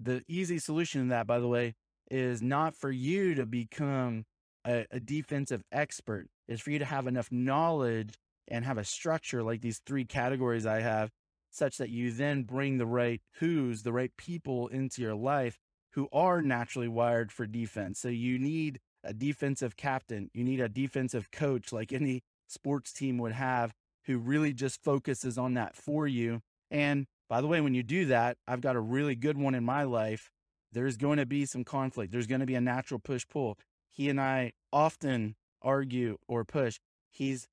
The 0.00 0.22
easy 0.28 0.58
solution 0.58 1.04
to 1.04 1.08
that, 1.08 1.26
by 1.26 1.38
the 1.38 1.48
way, 1.48 1.74
is 2.10 2.42
not 2.42 2.74
for 2.74 2.90
you 2.90 3.34
to 3.36 3.46
become 3.46 4.24
a, 4.66 4.84
a 4.90 5.00
defensive 5.00 5.62
expert. 5.72 6.26
Is 6.46 6.60
for 6.60 6.70
you 6.70 6.78
to 6.78 6.84
have 6.84 7.06
enough 7.06 7.32
knowledge 7.32 8.18
and 8.48 8.66
have 8.66 8.76
a 8.76 8.84
structure 8.84 9.42
like 9.42 9.62
these 9.62 9.80
three 9.86 10.04
categories 10.04 10.66
I 10.66 10.80
have 10.80 11.10
such 11.54 11.78
that 11.78 11.90
you 11.90 12.10
then 12.10 12.42
bring 12.42 12.78
the 12.78 12.86
right 12.86 13.20
who's, 13.38 13.82
the 13.82 13.92
right 13.92 14.16
people 14.16 14.68
into 14.68 15.00
your 15.00 15.14
life 15.14 15.58
who 15.92 16.08
are 16.12 16.42
naturally 16.42 16.88
wired 16.88 17.30
for 17.30 17.46
defense. 17.46 18.00
So 18.00 18.08
you 18.08 18.38
need 18.38 18.80
a 19.04 19.14
defensive 19.14 19.76
captain, 19.76 20.30
you 20.34 20.42
need 20.42 20.60
a 20.60 20.68
defensive 20.68 21.30
coach 21.30 21.72
like 21.72 21.92
any 21.92 22.22
sports 22.48 22.92
team 22.92 23.18
would 23.18 23.32
have 23.32 23.72
who 24.06 24.18
really 24.18 24.52
just 24.52 24.82
focuses 24.82 25.38
on 25.38 25.54
that 25.54 25.76
for 25.76 26.06
you. 26.06 26.40
And 26.70 27.06
by 27.28 27.40
the 27.40 27.46
way, 27.46 27.60
when 27.60 27.74
you 27.74 27.82
do 27.82 28.06
that, 28.06 28.36
I've 28.46 28.60
got 28.60 28.76
a 28.76 28.80
really 28.80 29.14
good 29.14 29.38
one 29.38 29.54
in 29.54 29.64
my 29.64 29.84
life. 29.84 30.30
There's 30.72 30.96
going 30.96 31.18
to 31.18 31.26
be 31.26 31.46
some 31.46 31.64
conflict. 31.64 32.12
There's 32.12 32.26
going 32.26 32.40
to 32.40 32.46
be 32.46 32.56
a 32.56 32.60
natural 32.60 33.00
push 33.00 33.24
pull. 33.28 33.58
He 33.90 34.08
and 34.08 34.20
I 34.20 34.52
often 34.72 35.36
argue 35.62 36.18
or 36.26 36.44
push. 36.44 36.80
He's 37.10 37.46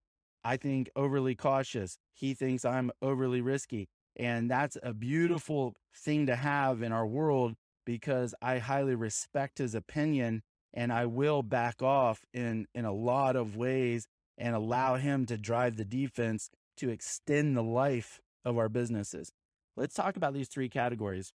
I 0.44 0.58
think, 0.58 0.90
overly 0.96 1.36
cautious. 1.36 1.98
He 2.14 2.34
thinks 2.34 2.66
I'm 2.66 2.92
overly 3.02 3.42
risky. 3.42 3.88
And 4.16 4.50
that's 4.50 4.78
a 4.84 4.94
beautiful 4.94 5.76
thing 5.96 6.26
to 6.28 6.36
have 6.36 6.82
in 6.82 6.92
our 6.92 7.08
world 7.08 7.56
because 7.86 8.36
I 8.42 8.60
highly 8.60 8.96
respect 8.96 9.58
his 9.58 9.76
opinion 9.76 10.44
and 10.74 10.92
I 10.92 11.06
will 11.06 11.44
back 11.44 11.82
off 11.82 12.22
in, 12.34 12.68
in 12.74 12.86
a 12.86 12.94
lot 12.94 13.36
of 13.36 13.56
ways 13.56 14.08
and 14.38 14.56
allow 14.56 14.96
him 14.96 15.26
to 15.28 15.38
drive 15.38 15.78
the 15.78 15.86
defense 15.86 16.50
to 16.78 16.90
extend 16.90 17.56
the 17.56 17.64
life 17.64 18.20
of 18.46 18.58
our 18.58 18.70
businesses. 18.70 19.32
Let's 19.76 19.96
talk 19.96 20.18
about 20.18 20.34
these 20.34 20.48
three 20.48 20.70
categories 20.70 21.32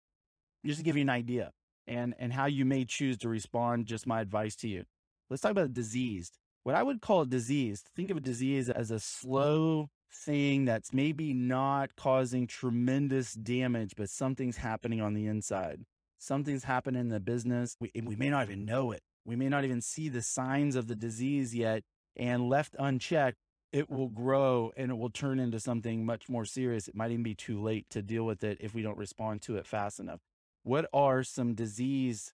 just 0.64 0.78
to 0.78 0.84
give 0.84 0.96
you 0.96 1.02
an 1.02 1.10
idea 1.10 1.52
and, 1.86 2.14
and 2.18 2.32
how 2.32 2.46
you 2.46 2.64
may 2.64 2.84
choose 2.84 3.18
to 3.18 3.28
respond. 3.28 3.86
Just 3.86 4.06
my 4.06 4.20
advice 4.20 4.56
to 4.56 4.68
you. 4.68 4.84
Let's 5.30 5.42
talk 5.42 5.52
about 5.52 5.72
diseased 5.74 6.38
what 6.64 6.74
I 6.74 6.82
would 6.82 7.00
call 7.00 7.20
a 7.20 7.26
disease. 7.26 7.84
Think 7.94 8.10
of 8.10 8.16
a 8.16 8.20
disease 8.20 8.68
as 8.68 8.90
a 8.90 8.94
mm-hmm. 8.94 9.28
slow 9.28 9.90
thing 10.12 10.64
that's 10.64 10.92
maybe 10.92 11.32
not 11.32 11.94
causing 11.96 12.46
tremendous 12.46 13.34
damage, 13.34 13.92
but 13.96 14.10
something's 14.10 14.56
happening 14.56 15.00
on 15.00 15.14
the 15.14 15.26
inside. 15.26 15.84
Something's 16.18 16.64
happening 16.64 17.02
in 17.02 17.08
the 17.10 17.20
business. 17.20 17.76
We, 17.80 17.90
we 18.02 18.16
may 18.16 18.30
not 18.30 18.46
even 18.46 18.64
know 18.64 18.92
it. 18.92 19.02
We 19.24 19.36
may 19.36 19.48
not 19.48 19.64
even 19.64 19.80
see 19.80 20.08
the 20.08 20.22
signs 20.22 20.74
of 20.74 20.88
the 20.88 20.94
disease 20.94 21.54
yet. 21.54 21.82
And 22.16 22.48
left 22.48 22.76
unchecked, 22.78 23.38
it 23.72 23.90
will 23.90 24.08
grow 24.08 24.72
and 24.76 24.90
it 24.90 24.94
will 24.94 25.10
turn 25.10 25.40
into 25.40 25.58
something 25.58 26.06
much 26.06 26.28
more 26.28 26.44
serious. 26.44 26.88
It 26.88 26.94
might 26.94 27.10
even 27.10 27.24
be 27.24 27.34
too 27.34 27.60
late 27.60 27.90
to 27.90 28.02
deal 28.02 28.24
with 28.24 28.44
it 28.44 28.58
if 28.60 28.72
we 28.72 28.82
don't 28.82 28.96
respond 28.96 29.42
to 29.42 29.56
it 29.56 29.66
fast 29.66 29.98
enough. 29.98 30.20
What 30.62 30.88
are 30.94 31.24
some 31.24 31.54
disease, 31.54 32.32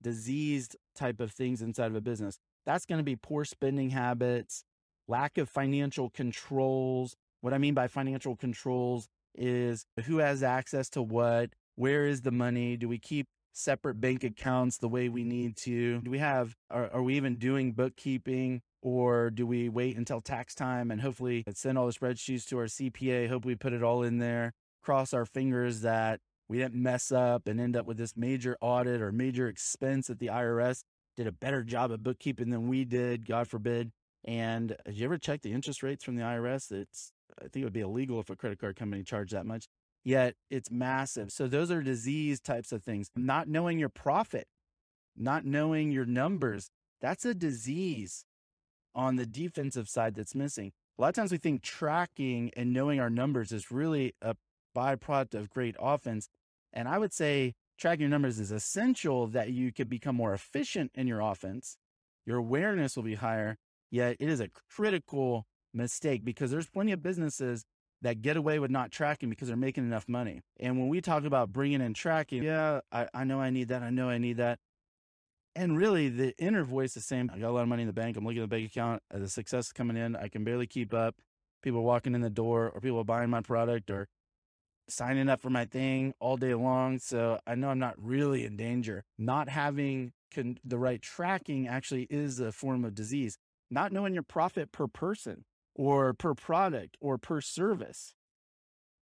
diseased 0.00 0.76
type 0.94 1.20
of 1.20 1.32
things 1.32 1.60
inside 1.60 1.90
of 1.90 1.96
a 1.96 2.00
business? 2.00 2.38
That's 2.66 2.86
going 2.86 2.98
to 2.98 3.04
be 3.04 3.16
poor 3.16 3.44
spending 3.44 3.90
habits, 3.90 4.64
lack 5.08 5.38
of 5.38 5.48
financial 5.48 6.10
controls. 6.10 7.16
What 7.40 7.52
I 7.52 7.58
mean 7.58 7.74
by 7.74 7.88
financial 7.88 8.36
controls 8.36 9.08
is 9.34 9.84
who 10.04 10.18
has 10.18 10.42
access 10.42 10.88
to 10.90 11.02
what, 11.02 11.50
where 11.76 12.06
is 12.06 12.22
the 12.22 12.30
money, 12.30 12.76
do 12.76 12.88
we 12.88 12.98
keep 12.98 13.26
separate 13.52 14.00
bank 14.00 14.24
accounts 14.24 14.78
the 14.78 14.88
way 14.88 15.08
we 15.08 15.24
need 15.24 15.56
to? 15.56 16.00
Do 16.00 16.10
we 16.10 16.18
have, 16.18 16.54
are, 16.70 16.90
are 16.92 17.02
we 17.02 17.16
even 17.16 17.36
doing 17.36 17.72
bookkeeping? 17.72 18.62
Or 18.82 19.30
do 19.30 19.46
we 19.46 19.68
wait 19.68 19.96
until 19.96 20.20
tax 20.20 20.56
time 20.56 20.90
and 20.90 21.00
hopefully 21.00 21.44
send 21.54 21.78
all 21.78 21.86
the 21.86 21.92
spreadsheets 21.92 22.46
to 22.48 22.58
our 22.58 22.64
CPA? 22.64 23.28
Hope 23.28 23.44
we 23.44 23.54
put 23.54 23.72
it 23.72 23.82
all 23.82 24.02
in 24.02 24.18
there. 24.18 24.52
Cross 24.82 25.14
our 25.14 25.24
fingers 25.24 25.82
that 25.82 26.18
we 26.48 26.58
didn't 26.58 26.82
mess 26.82 27.12
up 27.12 27.46
and 27.46 27.60
end 27.60 27.76
up 27.76 27.86
with 27.86 27.96
this 27.96 28.16
major 28.16 28.56
audit 28.60 29.00
or 29.00 29.12
major 29.12 29.46
expense 29.46 30.10
at 30.10 30.18
the 30.18 30.26
IRS 30.26 30.82
did 31.16 31.26
a 31.26 31.32
better 31.32 31.62
job 31.62 31.90
of 31.90 32.02
bookkeeping 32.02 32.50
than 32.50 32.68
we 32.68 32.84
did, 32.84 33.26
God 33.26 33.48
forbid. 33.48 33.92
And 34.24 34.72
uh, 34.72 34.76
did 34.86 34.96
you 34.96 35.04
ever 35.04 35.18
check 35.18 35.42
the 35.42 35.52
interest 35.52 35.82
rates 35.82 36.04
from 36.04 36.16
the 36.16 36.22
IRS? 36.22 36.70
It's, 36.70 37.12
I 37.38 37.48
think 37.48 37.62
it 37.62 37.64
would 37.64 37.72
be 37.72 37.80
illegal 37.80 38.20
if 38.20 38.30
a 38.30 38.36
credit 38.36 38.58
card 38.58 38.76
company 38.76 39.02
charged 39.02 39.32
that 39.32 39.46
much, 39.46 39.66
yet 40.04 40.34
it's 40.50 40.70
massive. 40.70 41.32
So 41.32 41.48
those 41.48 41.70
are 41.70 41.82
disease 41.82 42.40
types 42.40 42.72
of 42.72 42.82
things. 42.82 43.10
Not 43.16 43.48
knowing 43.48 43.78
your 43.78 43.88
profit, 43.88 44.46
not 45.16 45.44
knowing 45.44 45.90
your 45.90 46.06
numbers, 46.06 46.70
that's 47.00 47.24
a 47.24 47.34
disease 47.34 48.24
on 48.94 49.16
the 49.16 49.26
defensive 49.26 49.88
side 49.88 50.14
that's 50.14 50.34
missing. 50.34 50.72
A 50.98 51.02
lot 51.02 51.08
of 51.08 51.14
times 51.14 51.32
we 51.32 51.38
think 51.38 51.62
tracking 51.62 52.50
and 52.56 52.72
knowing 52.72 53.00
our 53.00 53.10
numbers 53.10 53.50
is 53.50 53.70
really 53.70 54.14
a 54.22 54.36
byproduct 54.76 55.34
of 55.34 55.50
great 55.50 55.74
offense. 55.80 56.28
And 56.72 56.88
I 56.88 56.98
would 56.98 57.12
say 57.12 57.54
tracking 57.78 58.02
your 58.02 58.10
numbers 58.10 58.38
is 58.38 58.50
essential 58.50 59.26
that 59.28 59.50
you 59.50 59.72
could 59.72 59.88
become 59.88 60.16
more 60.16 60.34
efficient 60.34 60.90
in 60.94 61.06
your 61.06 61.20
offense. 61.20 61.76
Your 62.26 62.38
awareness 62.38 62.96
will 62.96 63.02
be 63.02 63.16
higher, 63.16 63.58
yet 63.90 64.16
it 64.20 64.28
is 64.28 64.40
a 64.40 64.48
critical 64.74 65.46
mistake 65.74 66.24
because 66.24 66.50
there's 66.50 66.68
plenty 66.68 66.92
of 66.92 67.02
businesses 67.02 67.64
that 68.02 68.20
get 68.20 68.36
away 68.36 68.58
with 68.58 68.70
not 68.70 68.90
tracking 68.90 69.30
because 69.30 69.48
they're 69.48 69.56
making 69.56 69.84
enough 69.84 70.08
money. 70.08 70.42
And 70.58 70.78
when 70.78 70.88
we 70.88 71.00
talk 71.00 71.24
about 71.24 71.52
bringing 71.52 71.80
in 71.80 71.94
tracking, 71.94 72.42
yeah, 72.42 72.80
I, 72.90 73.08
I 73.14 73.24
know 73.24 73.40
I 73.40 73.50
need 73.50 73.68
that. 73.68 73.82
I 73.82 73.90
know 73.90 74.08
I 74.08 74.18
need 74.18 74.38
that. 74.38 74.58
And 75.54 75.76
really, 75.76 76.08
the 76.08 76.34
inner 76.38 76.64
voice 76.64 76.96
is 76.96 77.04
saying, 77.04 77.30
I 77.32 77.38
got 77.38 77.50
a 77.50 77.52
lot 77.52 77.62
of 77.62 77.68
money 77.68 77.82
in 77.82 77.86
the 77.86 77.92
bank. 77.92 78.16
I'm 78.16 78.24
looking 78.24 78.42
at 78.42 78.48
the 78.48 78.56
bank 78.56 78.70
account. 78.70 79.02
Uh, 79.14 79.18
the 79.18 79.28
success 79.28 79.66
is 79.66 79.72
coming 79.72 79.96
in. 79.96 80.16
I 80.16 80.28
can 80.28 80.44
barely 80.44 80.66
keep 80.66 80.94
up. 80.94 81.14
People 81.62 81.82
walking 81.82 82.14
in 82.14 82.22
the 82.22 82.30
door, 82.30 82.70
or 82.70 82.80
people 82.80 83.04
buying 83.04 83.30
my 83.30 83.40
product, 83.40 83.90
or 83.90 84.08
signing 84.88 85.28
up 85.28 85.40
for 85.40 85.50
my 85.50 85.64
thing 85.64 86.14
all 86.20 86.36
day 86.36 86.54
long. 86.54 86.98
So 86.98 87.38
I 87.46 87.54
know 87.54 87.70
I'm 87.70 87.78
not 87.78 87.94
really 87.96 88.44
in 88.44 88.56
danger. 88.56 89.04
Not 89.18 89.48
having 89.48 90.12
con- 90.34 90.58
the 90.64 90.78
right 90.78 91.00
tracking 91.00 91.68
actually 91.68 92.06
is 92.10 92.40
a 92.40 92.52
form 92.52 92.84
of 92.84 92.94
disease. 92.94 93.38
Not 93.70 93.92
knowing 93.92 94.14
your 94.14 94.22
profit 94.22 94.72
per 94.72 94.86
person 94.86 95.44
or 95.74 96.12
per 96.12 96.34
product 96.34 96.96
or 97.00 97.18
per 97.18 97.40
service 97.40 98.14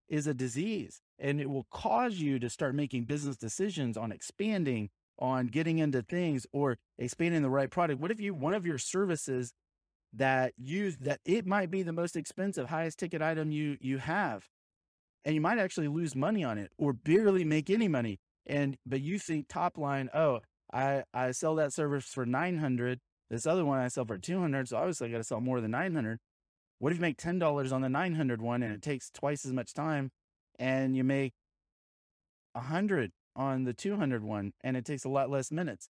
is 0.09 0.27
a 0.27 0.35
disease. 0.35 1.01
And 1.19 1.41
it 1.41 1.51
will 1.51 1.67
cause 1.71 2.17
you 2.17 2.39
to 2.39 2.51
start 2.51 2.75
making 2.75 3.05
business 3.05 3.37
decisions 3.37 3.97
on 3.97 4.13
expanding, 4.13 4.91
on 5.19 5.47
getting 5.47 5.79
into 5.79 6.03
things 6.03 6.47
or 6.53 6.79
expanding 6.99 7.43
the 7.43 7.51
right 7.51 7.71
product. 7.71 8.01
What 8.01 8.11
if 8.11 8.21
you, 8.21 8.35
one 8.35 8.55
of 8.55 8.67
your 8.67 8.79
services 8.79 9.53
that 10.13 10.53
you, 10.57 10.93
that 11.01 11.21
it 11.25 11.47
might 11.47 11.71
be 11.71 11.83
the 11.83 11.93
most 11.93 12.17
expensive, 12.17 12.69
highest 12.69 12.99
ticket 12.99 13.21
item 13.21 13.51
you, 13.51 13.77
you 13.81 13.99
have 13.99 14.49
and 15.29 15.35
you 15.35 15.43
might 15.43 15.59
actually 15.59 15.89
lose 15.89 16.17
money 16.17 16.43
on 16.43 16.57
it 16.57 16.73
or 16.79 16.95
barely 16.95 17.45
make 17.45 17.69
any 17.69 17.87
money. 17.87 18.19
And 18.47 18.79
but 18.87 19.03
you 19.03 19.19
think 19.19 19.47
top 19.47 19.77
line, 19.77 20.09
oh, 20.15 20.41
I 20.73 21.05
I 21.13 21.33
sell 21.33 21.55
that 21.57 21.75
service 21.75 22.07
for 22.07 22.25
900. 22.25 22.99
This 23.29 23.47
other 23.47 23.63
one 23.63 23.79
I 23.79 23.89
sell 23.89 24.07
for 24.07 24.17
200, 24.17 24.71
so 24.71 24.79
obviously 24.79 25.09
I 25.09 25.11
got 25.13 25.19
to 25.19 25.25
sell 25.25 25.43
more 25.43 25.61
than 25.61 25.73
900. 25.73 26.19
What 26.79 26.93
if 26.93 26.99
you 26.99 27.03
make 27.03 27.19
$10 27.19 27.73
on 27.73 27.83
the 27.83 27.91
900 27.91 28.41
one 28.41 28.63
and 28.63 28.73
it 28.73 28.81
takes 28.81 29.11
twice 29.11 29.45
as 29.45 29.53
much 29.53 29.75
time 29.75 30.13
and 30.59 30.97
you 30.97 31.05
make 31.05 31.35
100 32.53 33.11
on 33.37 33.65
the 33.65 33.75
200 33.75 34.25
one 34.25 34.55
and 34.65 34.79
it 34.79 34.87
takes 34.87 35.05
a 35.05 35.11
lot 35.11 35.29
less 35.29 35.53
minutes? 35.53 35.91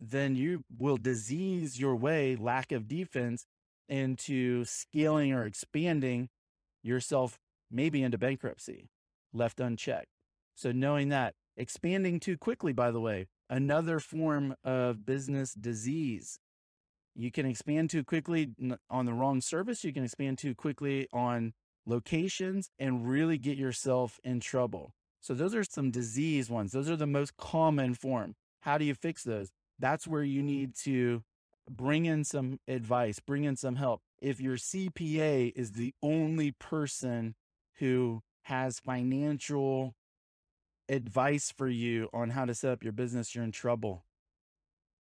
Then 0.00 0.36
you 0.36 0.64
will 0.78 0.96
disease 0.96 1.78
your 1.78 1.96
way, 1.96 2.34
lack 2.34 2.72
of 2.72 2.88
defense, 2.88 3.44
into 3.90 4.64
scaling 4.64 5.34
or 5.34 5.44
expanding 5.44 6.30
yourself 6.82 7.38
maybe 7.70 8.02
into 8.02 8.18
bankruptcy 8.18 8.88
left 9.32 9.60
unchecked. 9.60 10.08
So 10.54 10.72
knowing 10.72 11.08
that 11.08 11.34
expanding 11.56 12.20
too 12.20 12.36
quickly, 12.36 12.72
by 12.72 12.90
the 12.90 13.00
way, 13.00 13.26
another 13.48 14.00
form 14.00 14.54
of 14.64 15.04
business 15.04 15.54
disease. 15.54 16.38
You 17.14 17.30
can 17.30 17.46
expand 17.46 17.90
too 17.90 18.02
quickly 18.02 18.50
on 18.90 19.06
the 19.06 19.12
wrong 19.12 19.40
service. 19.40 19.84
You 19.84 19.92
can 19.92 20.04
expand 20.04 20.38
too 20.38 20.54
quickly 20.54 21.06
on 21.12 21.52
locations 21.86 22.70
and 22.78 23.08
really 23.08 23.38
get 23.38 23.56
yourself 23.56 24.18
in 24.24 24.40
trouble. 24.40 24.94
So 25.20 25.32
those 25.32 25.54
are 25.54 25.64
some 25.64 25.90
disease 25.90 26.50
ones. 26.50 26.72
Those 26.72 26.90
are 26.90 26.96
the 26.96 27.06
most 27.06 27.36
common 27.36 27.94
form. 27.94 28.34
How 28.60 28.78
do 28.78 28.84
you 28.84 28.94
fix 28.94 29.22
those? 29.22 29.50
That's 29.78 30.08
where 30.08 30.22
you 30.22 30.42
need 30.42 30.74
to 30.84 31.22
bring 31.70 32.04
in 32.04 32.24
some 32.24 32.58
advice, 32.68 33.20
bring 33.20 33.44
in 33.44 33.56
some 33.56 33.76
help. 33.76 34.02
If 34.20 34.40
your 34.40 34.56
CPA 34.56 35.52
is 35.54 35.72
the 35.72 35.94
only 36.02 36.52
person 36.52 37.34
who 37.78 38.22
has 38.42 38.78
financial 38.78 39.94
advice 40.88 41.52
for 41.56 41.68
you 41.68 42.08
on 42.12 42.30
how 42.30 42.44
to 42.44 42.54
set 42.54 42.72
up 42.72 42.82
your 42.82 42.92
business, 42.92 43.34
you're 43.34 43.44
in 43.44 43.52
trouble. 43.52 44.04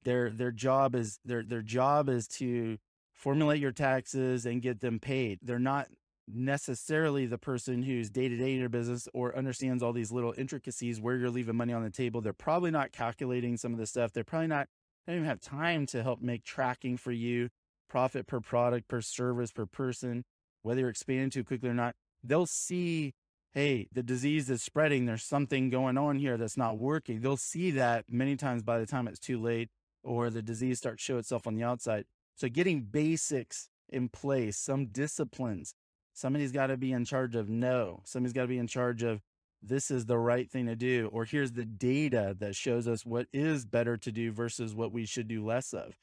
Their 0.03 0.29
their 0.29 0.51
job 0.51 0.95
is 0.95 1.19
their 1.23 1.43
their 1.43 1.61
job 1.61 2.09
is 2.09 2.27
to 2.29 2.77
formulate 3.13 3.61
your 3.61 3.71
taxes 3.71 4.45
and 4.45 4.61
get 4.61 4.81
them 4.81 4.99
paid. 4.99 5.39
They're 5.41 5.59
not 5.59 5.87
necessarily 6.27 7.25
the 7.25 7.37
person 7.37 7.83
who's 7.83 8.09
day 8.09 8.29
to 8.29 8.37
day 8.37 8.53
in 8.53 8.59
your 8.59 8.69
business 8.69 9.07
or 9.13 9.35
understands 9.37 9.83
all 9.83 9.93
these 9.93 10.11
little 10.11 10.33
intricacies 10.37 10.99
where 10.99 11.17
you're 11.17 11.29
leaving 11.29 11.55
money 11.55 11.73
on 11.73 11.83
the 11.83 11.89
table. 11.89 12.21
They're 12.21 12.33
probably 12.33 12.71
not 12.71 12.91
calculating 12.91 13.57
some 13.57 13.73
of 13.73 13.79
the 13.79 13.85
stuff. 13.85 14.13
They're 14.13 14.23
probably 14.23 14.47
not 14.47 14.67
they 15.05 15.13
don't 15.13 15.21
even 15.21 15.29
have 15.29 15.41
time 15.41 15.85
to 15.87 16.01
help 16.01 16.21
make 16.21 16.43
tracking 16.43 16.97
for 16.97 17.11
you, 17.11 17.49
profit 17.89 18.25
per 18.25 18.39
product, 18.39 18.87
per 18.87 19.01
service, 19.01 19.51
per 19.51 19.65
person, 19.65 20.23
whether 20.61 20.81
you're 20.81 20.89
expanding 20.89 21.29
too 21.29 21.43
quickly 21.43 21.69
or 21.69 21.73
not 21.73 21.95
they'll 22.23 22.45
see, 22.45 23.13
hey, 23.51 23.87
the 23.91 24.03
disease 24.03 24.49
is 24.49 24.63
spreading. 24.63 25.05
There's 25.05 25.23
something 25.23 25.69
going 25.69 25.97
on 25.97 26.17
here 26.17 26.37
that's 26.37 26.57
not 26.57 26.77
working. 26.77 27.21
They'll 27.21 27.37
see 27.37 27.71
that 27.71 28.05
many 28.09 28.35
times 28.35 28.63
by 28.63 28.79
the 28.79 28.85
time 28.85 29.07
it's 29.07 29.19
too 29.19 29.39
late 29.39 29.69
or 30.03 30.29
the 30.29 30.41
disease 30.41 30.79
starts 30.79 31.03
to 31.03 31.13
show 31.13 31.17
itself 31.17 31.47
on 31.47 31.55
the 31.55 31.63
outside. 31.63 32.05
So 32.35 32.49
getting 32.49 32.81
basics 32.81 33.69
in 33.89 34.09
place, 34.09 34.57
some 34.57 34.87
disciplines. 34.87 35.75
Somebody's 36.13 36.51
got 36.51 36.67
to 36.67 36.77
be 36.77 36.91
in 36.91 37.05
charge 37.05 37.35
of 37.35 37.49
no. 37.49 38.01
Somebody's 38.05 38.33
got 38.33 38.43
to 38.43 38.47
be 38.47 38.57
in 38.57 38.67
charge 38.67 39.03
of 39.03 39.21
this 39.61 39.89
is 39.89 40.05
the 40.05 40.17
right 40.17 40.49
thing 40.49 40.65
to 40.65 40.75
do, 40.75 41.09
or 41.13 41.23
here's 41.25 41.53
the 41.53 41.65
data 41.65 42.35
that 42.39 42.55
shows 42.55 42.87
us 42.87 43.05
what 43.05 43.27
is 43.31 43.65
better 43.65 43.95
to 43.97 44.11
do 44.11 44.31
versus 44.31 44.75
what 44.75 44.91
we 44.91 45.05
should 45.05 45.27
do 45.27 45.43
less 45.43 45.73
of. 45.73 45.97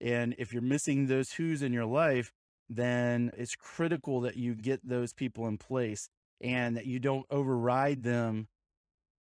And 0.00 0.34
if 0.38 0.52
you're 0.52 0.62
missing 0.62 1.06
those 1.06 1.32
who's 1.32 1.62
in 1.62 1.72
your 1.72 1.86
life, 1.86 2.32
then 2.68 3.30
it's 3.36 3.54
critical 3.54 4.20
that 4.22 4.36
you 4.36 4.54
get 4.54 4.86
those 4.86 5.12
people 5.12 5.46
in 5.48 5.58
place 5.58 6.08
and 6.40 6.76
that 6.76 6.86
you 6.86 6.98
don't 6.98 7.26
override 7.30 8.02
them 8.02 8.48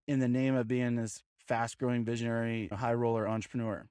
in 0.07 0.19
the 0.19 0.27
name 0.27 0.55
of 0.55 0.67
being 0.67 0.95
this 0.95 1.21
fast 1.47 1.77
growing 1.77 2.03
visionary 2.03 2.69
high 2.71 2.93
roller 2.93 3.27
entrepreneur. 3.27 3.87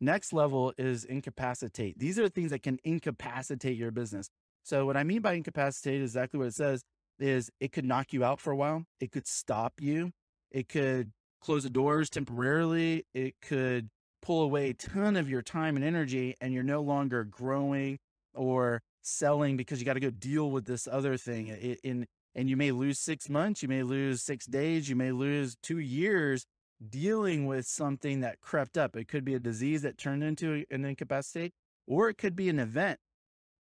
Next 0.00 0.32
level 0.32 0.72
is 0.76 1.04
incapacitate. 1.04 1.98
These 1.98 2.18
are 2.18 2.28
things 2.28 2.50
that 2.50 2.62
can 2.62 2.78
incapacitate 2.84 3.76
your 3.76 3.90
business. 3.90 4.28
So 4.62 4.86
what 4.86 4.96
I 4.96 5.04
mean 5.04 5.20
by 5.20 5.34
incapacitate 5.34 6.00
is 6.00 6.10
exactly 6.10 6.38
what 6.38 6.48
it 6.48 6.54
says 6.54 6.82
is 7.18 7.50
it 7.60 7.72
could 7.72 7.84
knock 7.84 8.12
you 8.12 8.24
out 8.24 8.40
for 8.40 8.50
a 8.52 8.56
while. 8.56 8.84
It 9.00 9.12
could 9.12 9.26
stop 9.26 9.74
you. 9.80 10.10
It 10.50 10.68
could 10.68 11.12
close 11.40 11.62
the 11.62 11.70
doors 11.70 12.10
temporarily. 12.10 13.06
It 13.14 13.34
could 13.40 13.90
pull 14.22 14.42
away 14.42 14.70
a 14.70 14.74
ton 14.74 15.16
of 15.16 15.28
your 15.28 15.42
time 15.42 15.76
and 15.76 15.84
energy 15.84 16.34
and 16.40 16.52
you're 16.52 16.62
no 16.62 16.80
longer 16.80 17.24
growing 17.24 17.98
or 18.34 18.82
selling 19.02 19.56
because 19.56 19.78
you 19.78 19.84
got 19.84 19.94
to 19.94 20.00
go 20.00 20.10
deal 20.10 20.50
with 20.50 20.64
this 20.64 20.88
other 20.90 21.16
thing 21.16 21.48
in 21.82 22.06
and 22.34 22.50
you 22.50 22.56
may 22.56 22.72
lose 22.72 22.98
6 22.98 23.28
months, 23.28 23.62
you 23.62 23.68
may 23.68 23.84
lose 23.84 24.22
6 24.22 24.46
days, 24.46 24.88
you 24.88 24.96
may 24.96 25.12
lose 25.12 25.56
2 25.62 25.78
years 25.78 26.46
dealing 26.90 27.46
with 27.46 27.64
something 27.64 28.20
that 28.20 28.40
crept 28.40 28.76
up. 28.76 28.96
It 28.96 29.06
could 29.06 29.24
be 29.24 29.34
a 29.34 29.38
disease 29.38 29.82
that 29.82 29.96
turned 29.96 30.24
into 30.24 30.64
an 30.70 30.84
incapacity 30.84 31.52
or 31.86 32.08
it 32.08 32.18
could 32.18 32.34
be 32.34 32.48
an 32.48 32.58
event. 32.58 32.98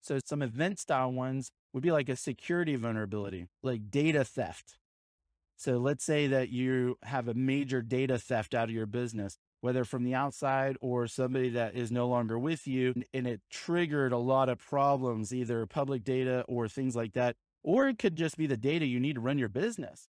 So 0.02 0.20
some 0.24 0.42
event 0.42 0.80
style 0.80 1.12
ones 1.12 1.52
would 1.74 1.84
be 1.84 1.92
like 1.92 2.08
a 2.08 2.16
security 2.16 2.76
vulnerability, 2.76 3.48
like 3.62 3.92
data 3.92 4.24
theft. 4.24 4.78
So 5.58 5.78
let's 5.78 6.06
say 6.06 6.28
that 6.28 6.50
you 6.50 6.98
have 7.04 7.28
a 7.28 7.34
major 7.34 7.82
data 7.82 8.18
theft 8.18 8.54
out 8.54 8.70
of 8.70 8.76
your 8.76 8.86
business 8.86 9.38
whether 9.66 9.84
from 9.84 10.04
the 10.04 10.14
outside 10.14 10.78
or 10.80 11.08
somebody 11.08 11.50
that 11.50 11.74
is 11.74 11.92
no 11.92 12.08
longer 12.08 12.38
with 12.38 12.68
you. 12.68 12.94
And 13.16 13.26
it 13.26 13.42
triggered 13.50 14.12
a 14.12 14.18
lot 14.20 14.48
of 14.48 14.60
problems, 14.60 15.34
either 15.34 15.66
public 15.66 16.04
data 16.04 16.46
or 16.48 16.68
things 16.68 16.96
like 16.96 17.14
that. 17.14 17.36
Or 17.64 17.88
it 17.88 17.98
could 17.98 18.16
just 18.16 18.38
be 18.38 18.46
the 18.46 18.58
data 18.58 18.86
you 18.86 19.00
need 19.00 19.16
to 19.16 19.22
run 19.22 19.40
your 19.40 19.50
business. 19.50 20.08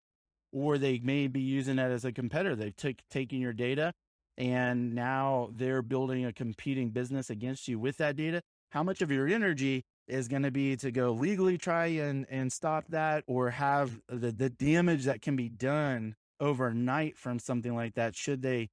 Or 0.51 0.77
they 0.77 0.99
may 0.99 1.27
be 1.27 1.39
using 1.39 1.77
that 1.77 1.89
as 1.89 2.03
a 2.03 2.11
competitor. 2.11 2.57
They've 2.57 2.75
t- 2.75 2.97
taken 3.09 3.39
your 3.39 3.53
data 3.53 3.93
and 4.37 4.93
now 4.93 5.51
they're 5.55 5.81
building 5.81 6.25
a 6.25 6.33
competing 6.33 6.89
business 6.89 7.29
against 7.29 7.69
you 7.69 7.79
with 7.79 7.95
that 7.95 8.17
data. 8.17 8.41
How 8.71 8.83
much 8.83 9.01
of 9.01 9.09
your 9.09 9.25
energy 9.25 9.85
is 10.05 10.27
going 10.27 10.43
to 10.43 10.51
be 10.51 10.75
to 10.75 10.91
go 10.91 11.11
legally 11.11 11.57
try 11.57 11.85
and, 11.85 12.25
and 12.29 12.51
stop 12.51 12.83
that 12.89 13.23
or 13.25 13.51
have 13.51 14.01
the, 14.09 14.33
the 14.33 14.49
damage 14.49 15.05
that 15.05 15.21
can 15.21 15.37
be 15.37 15.47
done 15.47 16.15
overnight 16.41 17.17
from 17.17 17.39
something 17.39 17.73
like 17.73 17.93
that 17.93 18.17
should 18.17 18.41
they 18.41 18.67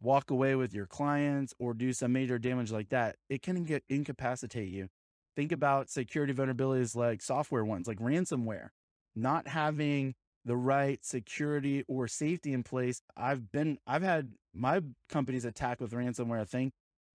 walk 0.00 0.30
away 0.30 0.54
with 0.54 0.72
your 0.72 0.86
clients 0.86 1.54
or 1.58 1.74
do 1.74 1.92
some 1.92 2.12
major 2.12 2.38
damage 2.38 2.72
like 2.72 2.88
that, 2.88 3.16
it 3.28 3.42
can 3.42 3.64
get, 3.64 3.84
incapacitate 3.88 4.68
you. 4.68 4.88
Think 5.36 5.52
about 5.52 5.90
security 5.90 6.32
vulnerabilities 6.32 6.96
like 6.96 7.22
software 7.22 7.64
ones, 7.64 7.86
like 7.86 7.98
ransomware, 7.98 8.68
not 9.14 9.48
having 9.48 10.14
the 10.44 10.56
right 10.56 11.04
security 11.04 11.84
or 11.86 12.08
safety 12.08 12.52
in 12.52 12.62
place. 12.62 13.02
I've 13.16 13.52
been, 13.52 13.78
I've 13.86 14.02
had 14.02 14.32
my 14.54 14.80
company's 15.08 15.44
attacked 15.44 15.80
with 15.80 15.92
ransomware, 15.92 16.40
I 16.40 16.44
think, 16.44 16.72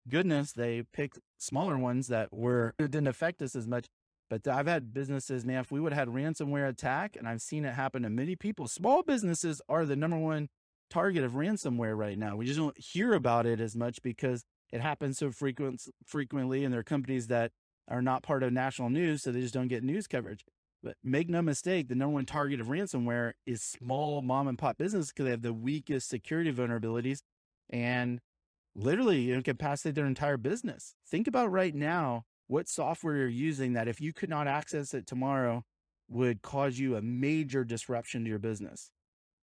goodness, 0.08 0.52
they 0.52 0.84
picked 0.94 1.20
smaller 1.38 1.78
ones 1.78 2.08
that 2.08 2.32
were, 2.32 2.76
it 2.78 2.92
didn't 2.92 3.08
affect 3.08 3.42
us 3.42 3.56
as 3.56 3.68
much. 3.68 3.88
But 4.30 4.48
I've 4.48 4.68
had 4.68 4.94
businesses, 4.94 5.46
man, 5.46 5.62
if 5.62 5.72
we 5.72 5.80
would 5.80 5.94
have 5.94 6.08
had 6.08 6.16
ransomware 6.16 6.68
attack, 6.68 7.16
and 7.16 7.28
I've 7.28 7.42
seen 7.42 7.64
it 7.64 7.74
happen 7.74 8.04
to 8.04 8.10
many 8.10 8.36
people, 8.36 8.68
small 8.68 9.04
businesses 9.04 9.62
are 9.70 9.86
the 9.86 9.96
number 9.96 10.18
one 10.18 10.50
target 10.96 11.26
of 11.26 11.34
ransomware 11.34 11.98
right 11.98 12.18
now. 12.18 12.38
We 12.38 12.46
just 12.46 12.58
don't 12.58 12.80
hear 12.80 13.14
about 13.14 13.46
it 13.46 13.60
as 13.60 13.76
much 13.76 14.02
because 14.02 14.46
it 14.72 14.80
happens 14.80 15.18
so 15.18 15.30
frequent, 15.30 15.82
frequently, 16.06 16.64
and 16.64 16.72
there 16.72 16.80
are 16.80 16.84
companies 16.84 17.28
that 17.28 17.52
are 17.90 18.02
not 18.02 18.24
part 18.24 18.44
of 18.44 18.54
national 18.54 18.90
news, 18.90 19.22
so 19.22 19.34
they 19.34 19.42
just 19.42 19.54
don't 19.54 19.68
get 19.68 19.84
news 19.84 20.08
coverage. 20.08 20.46
But 20.82 20.96
make 21.04 21.30
no 21.30 21.42
mistake, 21.42 21.90
the 21.90 21.96
number 21.96 22.14
one 22.14 22.26
target 22.26 22.62
of 22.62 22.68
ransomware 22.68 23.34
is 23.46 23.62
small 23.62 24.22
mom 24.22 24.48
and 24.48 24.58
pop 24.58 24.78
business 24.78 25.10
because 25.10 25.26
they 25.26 25.32
have 25.32 25.42
the 25.42 25.52
weakest 25.52 26.08
security 26.08 26.54
vulnerabilities 26.54 27.20
and 27.70 28.22
literally 28.74 29.20
you 29.20 29.34
incapacitate 29.34 29.96
their 29.96 30.06
entire 30.06 30.38
business. 30.38 30.96
Think 31.06 31.28
about 31.28 31.52
right 31.52 31.76
now 31.76 32.24
what 32.48 32.70
software 32.70 33.18
you're 33.18 33.28
using 33.28 33.74
that 33.74 33.90
if 33.90 34.00
you 34.00 34.14
could 34.14 34.30
not 34.30 34.48
access 34.48 34.94
it 34.94 35.08
tomorrow 35.08 35.66
would 36.08 36.42
cause 36.42 36.80
you 36.80 36.96
a 36.96 37.02
major 37.02 37.66
disruption 37.66 38.24
to 38.24 38.30
your 38.30 38.40
business. 38.40 38.92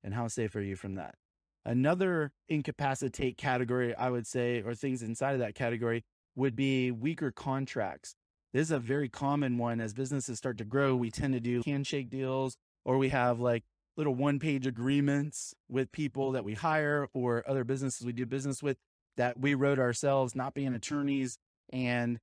And 0.03 0.15
how 0.15 0.29
safe 0.29 0.57
are 0.57 0.63
you 0.63 0.77
from 0.77 0.95
that? 0.95 1.17
Another 1.65 2.33
incapacitate 2.49 3.37
category, 3.37 3.95
I 3.95 4.11
would 4.11 4.27
say, 4.27 4.63
or 4.63 4.75
things 4.75 5.03
inside 5.03 5.35
of 5.35 5.39
that 5.41 5.55
category 5.55 6.05
would 6.35 6.57
be 6.57 6.91
weaker 6.91 7.31
contracts. 7.31 8.15
This 8.53 8.63
is 8.63 8.71
a 8.71 8.79
very 8.79 9.09
common 9.09 9.59
one 9.59 9.81
as 9.81 9.95
businesses 9.95 10.39
start 10.39 10.59
to 10.59 10.65
grow. 10.65 10.97
We 10.97 11.11
tend 11.11 11.35
to 11.35 11.41
do 11.41 11.63
handshake 11.65 12.11
deals 12.11 12.57
or 12.85 12.99
we 12.99 13.11
have 13.11 13.41
like 13.41 13.65
little 13.97 14.15
one 14.15 14.39
page 14.39 14.67
agreements 14.67 15.55
with 15.69 15.93
people 15.93 16.33
that 16.33 16.45
we 16.45 16.55
hire 16.55 17.09
or 17.15 17.45
other 17.47 17.65
businesses 17.65 18.07
we 18.07 18.13
do 18.13 18.27
business 18.27 18.63
with 18.63 18.79
that 19.17 19.39
we 19.39 19.55
wrote 19.55 19.79
ourselves, 19.79 20.35
not 20.35 20.55
being 20.55 20.75
attorneys. 20.75 21.39
And 21.73 22.19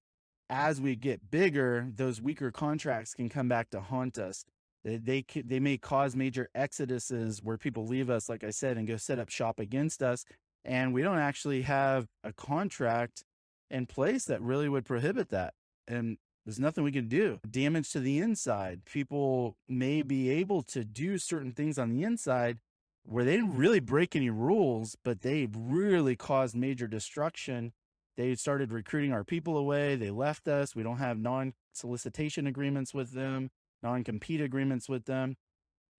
as 0.50 0.82
we 0.82 0.96
get 0.96 1.30
bigger, 1.32 1.88
those 1.96 2.22
weaker 2.22 2.52
contracts 2.52 3.14
can 3.14 3.30
come 3.30 3.48
back 3.48 3.70
to 3.70 3.82
haunt 3.82 4.18
us. 4.18 4.44
They, 4.84 5.26
they, 5.46 5.60
may 5.60 5.78
cause 5.78 6.16
major 6.16 6.50
exoduses 6.56 7.44
where 7.44 7.58
people 7.58 7.86
leave 7.86 8.10
us, 8.10 8.30
like 8.30 8.44
I 8.44 8.50
said, 8.50 8.78
and 8.78 8.88
go 8.88 8.96
set 8.96 9.20
up 9.20 9.30
shop 9.30 9.60
against 9.60 10.02
us. 10.02 10.24
And 10.64 10.94
we 10.94 11.02
don't 11.02 11.18
actually 11.18 11.64
have 11.64 12.08
a 12.24 12.32
contract 12.32 13.24
in 13.70 13.86
place 13.86 14.26
that 14.26 14.42
really 14.42 14.70
would 14.70 14.86
prohibit 14.86 15.30
that 15.30 15.54
and 15.90 16.18
there's 16.46 16.60
nothing 16.60 16.84
we 16.84 16.92
can 16.92 17.08
do. 17.08 17.40
Damage 17.50 17.92
to 17.92 18.00
the 18.00 18.20
inside. 18.20 18.86
People 18.86 19.58
may 19.68 20.02
be 20.02 20.30
able 20.30 20.62
to 20.64 20.86
do 20.86 21.18
certain 21.18 21.52
things 21.52 21.78
on 21.78 21.90
the 21.90 22.04
inside 22.04 22.60
where 23.04 23.26
they 23.26 23.36
didn't 23.36 23.58
really 23.58 23.80
break 23.80 24.16
any 24.16 24.30
rules, 24.30 24.96
but 25.04 25.22
they 25.22 25.48
really 25.52 26.16
caused 26.16 26.56
major 26.56 26.88
destruction. 26.88 27.74
They 28.16 28.36
started 28.36 28.72
recruiting 28.72 29.12
our 29.12 29.24
people 29.24 29.58
away. 29.58 29.96
They 29.96 30.12
left 30.12 30.48
us. 30.48 30.76
We 30.76 30.84
don't 30.84 30.98
have 30.98 31.18
non 31.18 31.54
solicitation 31.74 32.48
agreements 32.48 32.94
with 32.94 33.14
them, 33.14 33.52
non 33.84 34.04
compete 34.04 34.42
agreements 34.42 34.90
with 34.90 35.06
them. 35.06 35.36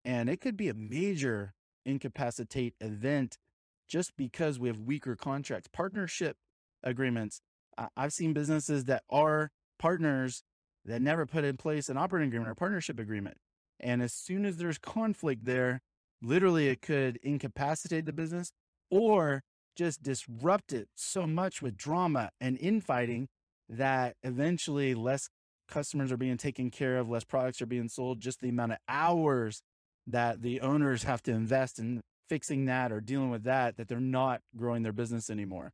And 0.04 0.28
it 0.28 0.40
could 0.40 0.56
be 0.56 0.68
a 0.68 0.74
major 0.74 1.54
incapacitate 1.84 2.74
event 2.80 3.36
just 3.88 4.16
because 4.16 4.58
we 4.58 4.68
have 4.68 4.80
weaker 4.80 5.16
contracts, 5.16 5.68
partnership 5.72 6.36
agreements. 6.82 7.40
I've 7.96 8.12
seen 8.12 8.32
businesses 8.32 8.84
that 8.84 9.02
are 9.10 9.50
partners 9.78 10.42
that 10.84 11.02
never 11.02 11.26
put 11.26 11.44
in 11.44 11.56
place 11.56 11.88
an 11.88 11.96
operating 11.96 12.28
agreement 12.28 12.50
or 12.50 12.54
partnership 12.54 12.98
agreement. 12.98 13.36
And 13.78 14.02
as 14.02 14.12
soon 14.12 14.44
as 14.44 14.56
there's 14.56 14.78
conflict 14.78 15.44
there, 15.44 15.80
literally 16.22 16.68
it 16.68 16.82
could 16.82 17.18
incapacitate 17.22 18.06
the 18.06 18.12
business 18.12 18.52
or 18.90 19.42
just 19.76 20.02
disrupt 20.02 20.72
it 20.72 20.88
so 20.94 21.26
much 21.26 21.62
with 21.62 21.76
drama 21.76 22.30
and 22.40 22.58
infighting 22.58 23.28
that 23.68 24.16
eventually 24.22 24.94
less 24.94 25.28
customers 25.70 26.12
are 26.12 26.16
being 26.16 26.36
taken 26.36 26.70
care 26.70 26.98
of, 26.98 27.08
less 27.08 27.24
products 27.24 27.62
are 27.62 27.66
being 27.66 27.88
sold, 27.88 28.20
just 28.20 28.40
the 28.40 28.48
amount 28.48 28.72
of 28.72 28.78
hours 28.88 29.62
that 30.06 30.42
the 30.42 30.60
owners 30.60 31.04
have 31.04 31.22
to 31.22 31.32
invest 31.32 31.78
in 31.78 32.00
fixing 32.28 32.66
that 32.66 32.92
or 32.92 33.00
dealing 33.00 33.30
with 33.30 33.44
that, 33.44 33.76
that 33.76 33.88
they're 33.88 34.00
not 34.00 34.40
growing 34.56 34.82
their 34.82 34.92
business 34.92 35.30
anymore. 35.30 35.72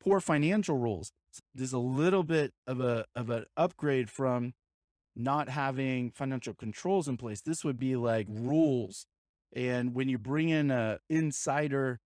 Poor 0.00 0.20
financial 0.20 0.76
rules 0.76 1.12
there's 1.54 1.72
a 1.72 1.78
little 1.78 2.22
bit 2.22 2.52
of 2.66 2.80
a 2.80 3.04
of 3.14 3.30
an 3.30 3.44
upgrade 3.56 4.10
from 4.10 4.54
not 5.16 5.48
having 5.48 6.10
financial 6.10 6.54
controls 6.54 7.08
in 7.08 7.16
place. 7.16 7.40
This 7.40 7.64
would 7.64 7.78
be 7.78 7.96
like 7.96 8.26
rules. 8.28 9.06
And 9.54 9.94
when 9.94 10.08
you 10.08 10.18
bring 10.18 10.48
in 10.48 10.70
a 10.70 10.98
insider 11.08 12.00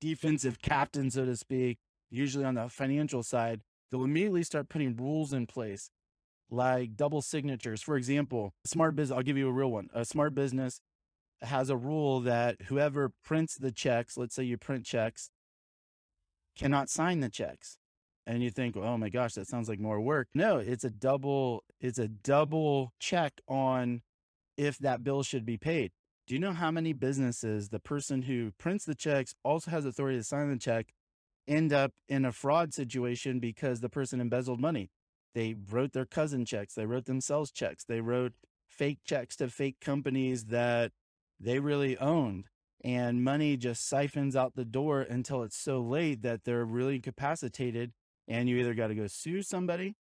defensive 0.00 0.60
captain, 0.62 1.10
so 1.10 1.24
to 1.24 1.36
speak, 1.36 1.78
usually 2.10 2.44
on 2.44 2.54
the 2.54 2.68
financial 2.68 3.22
side, 3.22 3.62
they'll 3.90 4.04
immediately 4.04 4.44
start 4.44 4.68
putting 4.68 4.96
rules 4.96 5.32
in 5.32 5.46
place 5.46 5.90
like 6.52 6.96
double 6.96 7.22
signatures. 7.22 7.82
For 7.82 7.96
example, 7.96 8.52
smart 8.64 8.94
business, 8.94 9.16
I'll 9.16 9.22
give 9.22 9.38
you 9.38 9.48
a 9.48 9.52
real 9.52 9.70
one. 9.70 9.88
A 9.94 10.04
smart 10.04 10.34
business 10.34 10.80
has 11.40 11.70
a 11.70 11.76
rule 11.76 12.20
that 12.20 12.62
whoever 12.66 13.10
prints 13.24 13.56
the 13.56 13.72
checks, 13.72 14.16
let's 14.16 14.34
say 14.34 14.44
you 14.44 14.58
print 14.58 14.84
checks, 14.84 15.30
cannot 16.56 16.90
sign 16.90 17.20
the 17.20 17.30
checks 17.30 17.78
and 18.26 18.42
you 18.42 18.50
think, 18.50 18.76
oh 18.76 18.96
my 18.96 19.08
gosh, 19.08 19.32
that 19.34 19.48
sounds 19.48 19.68
like 19.68 19.80
more 19.80 20.00
work. 20.00 20.28
No, 20.34 20.58
it's 20.58 20.84
a 20.84 20.90
double, 20.90 21.64
it's 21.80 21.98
a 21.98 22.06
double 22.08 22.92
check 23.00 23.40
on 23.48 24.02
if 24.56 24.78
that 24.78 25.02
bill 25.02 25.22
should 25.22 25.46
be 25.46 25.56
paid. 25.56 25.90
Do 26.26 26.34
you 26.34 26.40
know 26.40 26.52
how 26.52 26.70
many 26.70 26.92
businesses 26.92 27.70
the 27.70 27.80
person 27.80 28.22
who 28.22 28.52
prints 28.58 28.84
the 28.84 28.94
checks 28.94 29.34
also 29.42 29.70
has 29.70 29.84
authority 29.84 30.18
to 30.18 30.24
sign 30.24 30.50
the 30.50 30.56
check 30.58 30.92
end 31.48 31.72
up 31.72 31.92
in 32.08 32.24
a 32.24 32.30
fraud 32.30 32.72
situation 32.72 33.40
because 33.40 33.80
the 33.80 33.88
person 33.88 34.20
embezzled 34.20 34.60
money? 34.60 34.90
They 35.34 35.54
wrote 35.70 35.92
their 35.92 36.06
cousin 36.06 36.44
checks, 36.44 36.74
they 36.74 36.86
wrote 36.86 37.06
themselves 37.06 37.50
checks, 37.50 37.84
they 37.84 38.00
wrote 38.00 38.32
fake 38.68 39.00
checks 39.04 39.36
to 39.36 39.48
fake 39.48 39.80
companies 39.80 40.46
that 40.46 40.92
they 41.40 41.58
really 41.58 41.96
owned. 41.98 42.46
And 42.84 43.22
money 43.22 43.56
just 43.56 43.88
siphons 43.88 44.34
out 44.34 44.56
the 44.56 44.64
door 44.64 45.02
until 45.02 45.42
it's 45.42 45.56
so 45.56 45.80
late 45.80 46.22
that 46.22 46.44
they're 46.44 46.64
really 46.64 46.96
incapacitated 46.96 47.92
and 48.26 48.48
you 48.48 48.56
either 48.58 48.74
got 48.74 48.88
to 48.88 48.94
go 48.94 49.06
sue 49.06 49.42
somebody 49.42 49.94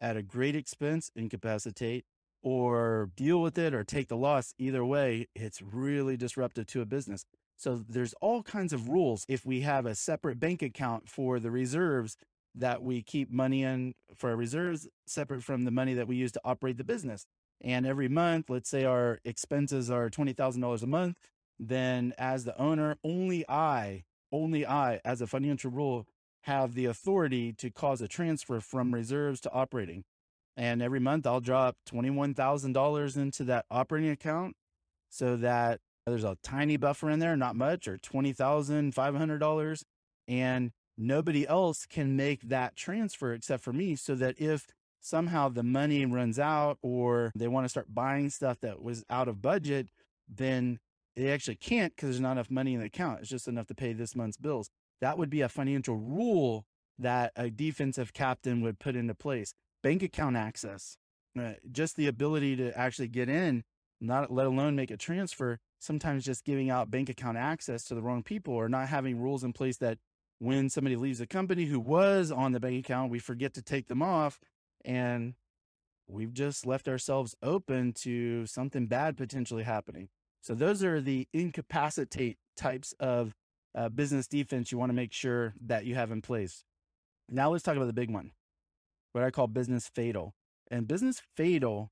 at 0.00 0.16
a 0.16 0.22
great 0.22 0.56
expense, 0.56 1.10
incapacitate, 1.14 2.04
or 2.42 3.10
deal 3.16 3.40
with 3.42 3.58
it 3.58 3.74
or 3.74 3.84
take 3.84 4.08
the 4.08 4.16
loss. 4.16 4.54
Either 4.58 4.84
way, 4.84 5.28
it's 5.34 5.60
really 5.60 6.16
disruptive 6.16 6.66
to 6.66 6.80
a 6.80 6.86
business. 6.86 7.24
So 7.56 7.84
there's 7.88 8.14
all 8.20 8.42
kinds 8.42 8.72
of 8.72 8.88
rules. 8.88 9.24
If 9.28 9.44
we 9.44 9.62
have 9.62 9.86
a 9.86 9.94
separate 9.94 10.38
bank 10.38 10.62
account 10.62 11.08
for 11.08 11.40
the 11.40 11.50
reserves 11.50 12.16
that 12.54 12.82
we 12.82 13.02
keep 13.02 13.30
money 13.30 13.62
in 13.62 13.94
for 14.16 14.30
our 14.30 14.36
reserves, 14.36 14.88
separate 15.06 15.44
from 15.44 15.64
the 15.64 15.70
money 15.70 15.94
that 15.94 16.08
we 16.08 16.16
use 16.16 16.32
to 16.32 16.40
operate 16.44 16.76
the 16.76 16.84
business. 16.84 17.26
And 17.60 17.86
every 17.86 18.08
month, 18.08 18.48
let's 18.48 18.70
say 18.70 18.84
our 18.84 19.18
expenses 19.24 19.90
are 19.90 20.10
$20,000 20.10 20.82
a 20.82 20.86
month, 20.86 21.16
then 21.58 22.12
as 22.18 22.44
the 22.44 22.56
owner, 22.60 22.96
only 23.04 23.48
I, 23.48 24.04
only 24.30 24.66
I, 24.66 25.00
as 25.04 25.20
a 25.20 25.26
financial 25.26 25.70
rule, 25.70 26.06
have 26.42 26.74
the 26.74 26.84
authority 26.84 27.52
to 27.54 27.70
cause 27.70 28.00
a 28.00 28.08
transfer 28.08 28.60
from 28.60 28.94
reserves 28.94 29.40
to 29.42 29.52
operating. 29.52 30.04
And 30.56 30.82
every 30.82 31.00
month 31.00 31.26
I'll 31.26 31.40
drop 31.40 31.76
$21,000 31.90 33.16
into 33.16 33.44
that 33.44 33.66
operating 33.70 34.10
account 34.10 34.56
so 35.08 35.36
that 35.36 35.80
there's 36.06 36.24
a 36.24 36.36
tiny 36.42 36.76
buffer 36.76 37.10
in 37.10 37.18
there, 37.18 37.36
not 37.36 37.56
much, 37.56 37.86
or 37.86 37.98
$20,500. 37.98 39.82
And 40.26 40.72
nobody 40.98 41.46
else 41.46 41.86
can 41.86 42.16
make 42.16 42.48
that 42.48 42.76
transfer 42.76 43.32
except 43.32 43.62
for 43.62 43.72
me. 43.72 43.96
So 43.96 44.14
that 44.16 44.38
if 44.38 44.66
somehow 45.00 45.48
the 45.48 45.62
money 45.62 46.04
runs 46.04 46.38
out 46.38 46.78
or 46.82 47.32
they 47.34 47.48
want 47.48 47.64
to 47.64 47.68
start 47.68 47.94
buying 47.94 48.28
stuff 48.30 48.58
that 48.60 48.82
was 48.82 49.04
out 49.08 49.28
of 49.28 49.40
budget, 49.40 49.88
then 50.28 50.78
they 51.16 51.30
actually 51.30 51.56
can't 51.56 51.94
because 51.94 52.10
there's 52.10 52.20
not 52.20 52.32
enough 52.32 52.50
money 52.50 52.74
in 52.74 52.80
the 52.80 52.86
account. 52.86 53.20
It's 53.20 53.30
just 53.30 53.48
enough 53.48 53.66
to 53.68 53.74
pay 53.74 53.92
this 53.92 54.14
month's 54.14 54.36
bills 54.36 54.70
that 55.00 55.18
would 55.18 55.30
be 55.30 55.40
a 55.40 55.48
financial 55.48 55.96
rule 55.96 56.64
that 56.98 57.32
a 57.36 57.50
defensive 57.50 58.12
captain 58.12 58.60
would 58.60 58.78
put 58.78 58.96
into 58.96 59.14
place. 59.14 59.54
Bank 59.82 60.02
account 60.02 60.36
access, 60.36 60.98
uh, 61.38 61.52
just 61.70 61.96
the 61.96 62.08
ability 62.08 62.56
to 62.56 62.76
actually 62.76 63.08
get 63.08 63.28
in, 63.28 63.62
not 64.00 64.32
let 64.32 64.46
alone 64.46 64.74
make 64.74 64.90
a 64.90 64.96
transfer. 64.96 65.58
Sometimes 65.78 66.24
just 66.24 66.44
giving 66.44 66.70
out 66.70 66.90
bank 66.90 67.08
account 67.08 67.38
access 67.38 67.84
to 67.84 67.94
the 67.94 68.02
wrong 68.02 68.24
people 68.24 68.54
or 68.54 68.68
not 68.68 68.88
having 68.88 69.20
rules 69.20 69.44
in 69.44 69.52
place 69.52 69.76
that 69.76 69.98
when 70.38 70.68
somebody 70.68 70.96
leaves 70.96 71.20
a 71.20 71.26
company 71.26 71.64
who 71.64 71.80
was 71.80 72.30
on 72.30 72.52
the 72.52 72.60
bank 72.60 72.84
account, 72.84 73.10
we 73.10 73.18
forget 73.18 73.54
to 73.54 73.62
take 73.62 73.88
them 73.88 74.02
off. 74.02 74.40
And 74.84 75.34
we've 76.06 76.32
just 76.32 76.66
left 76.66 76.88
ourselves 76.88 77.34
open 77.42 77.92
to 77.92 78.46
something 78.46 78.86
bad 78.86 79.16
potentially 79.16 79.64
happening. 79.64 80.08
So 80.40 80.54
those 80.54 80.82
are 80.84 81.00
the 81.00 81.26
incapacitate 81.32 82.38
types 82.56 82.94
of 83.00 83.34
uh, 83.74 83.88
business 83.88 84.26
defense 84.26 84.72
you 84.72 84.78
want 84.78 84.90
to 84.90 84.96
make 84.96 85.12
sure 85.12 85.54
that 85.66 85.84
you 85.84 85.94
have 85.94 86.10
in 86.10 86.22
place. 86.22 86.64
Now 87.28 87.50
let's 87.50 87.62
talk 87.62 87.76
about 87.76 87.86
the 87.86 87.92
big 87.92 88.10
one, 88.10 88.32
what 89.12 89.24
I 89.24 89.30
call 89.30 89.48
business 89.48 89.88
fatal. 89.88 90.34
And 90.70 90.88
business 90.88 91.22
fatal 91.36 91.90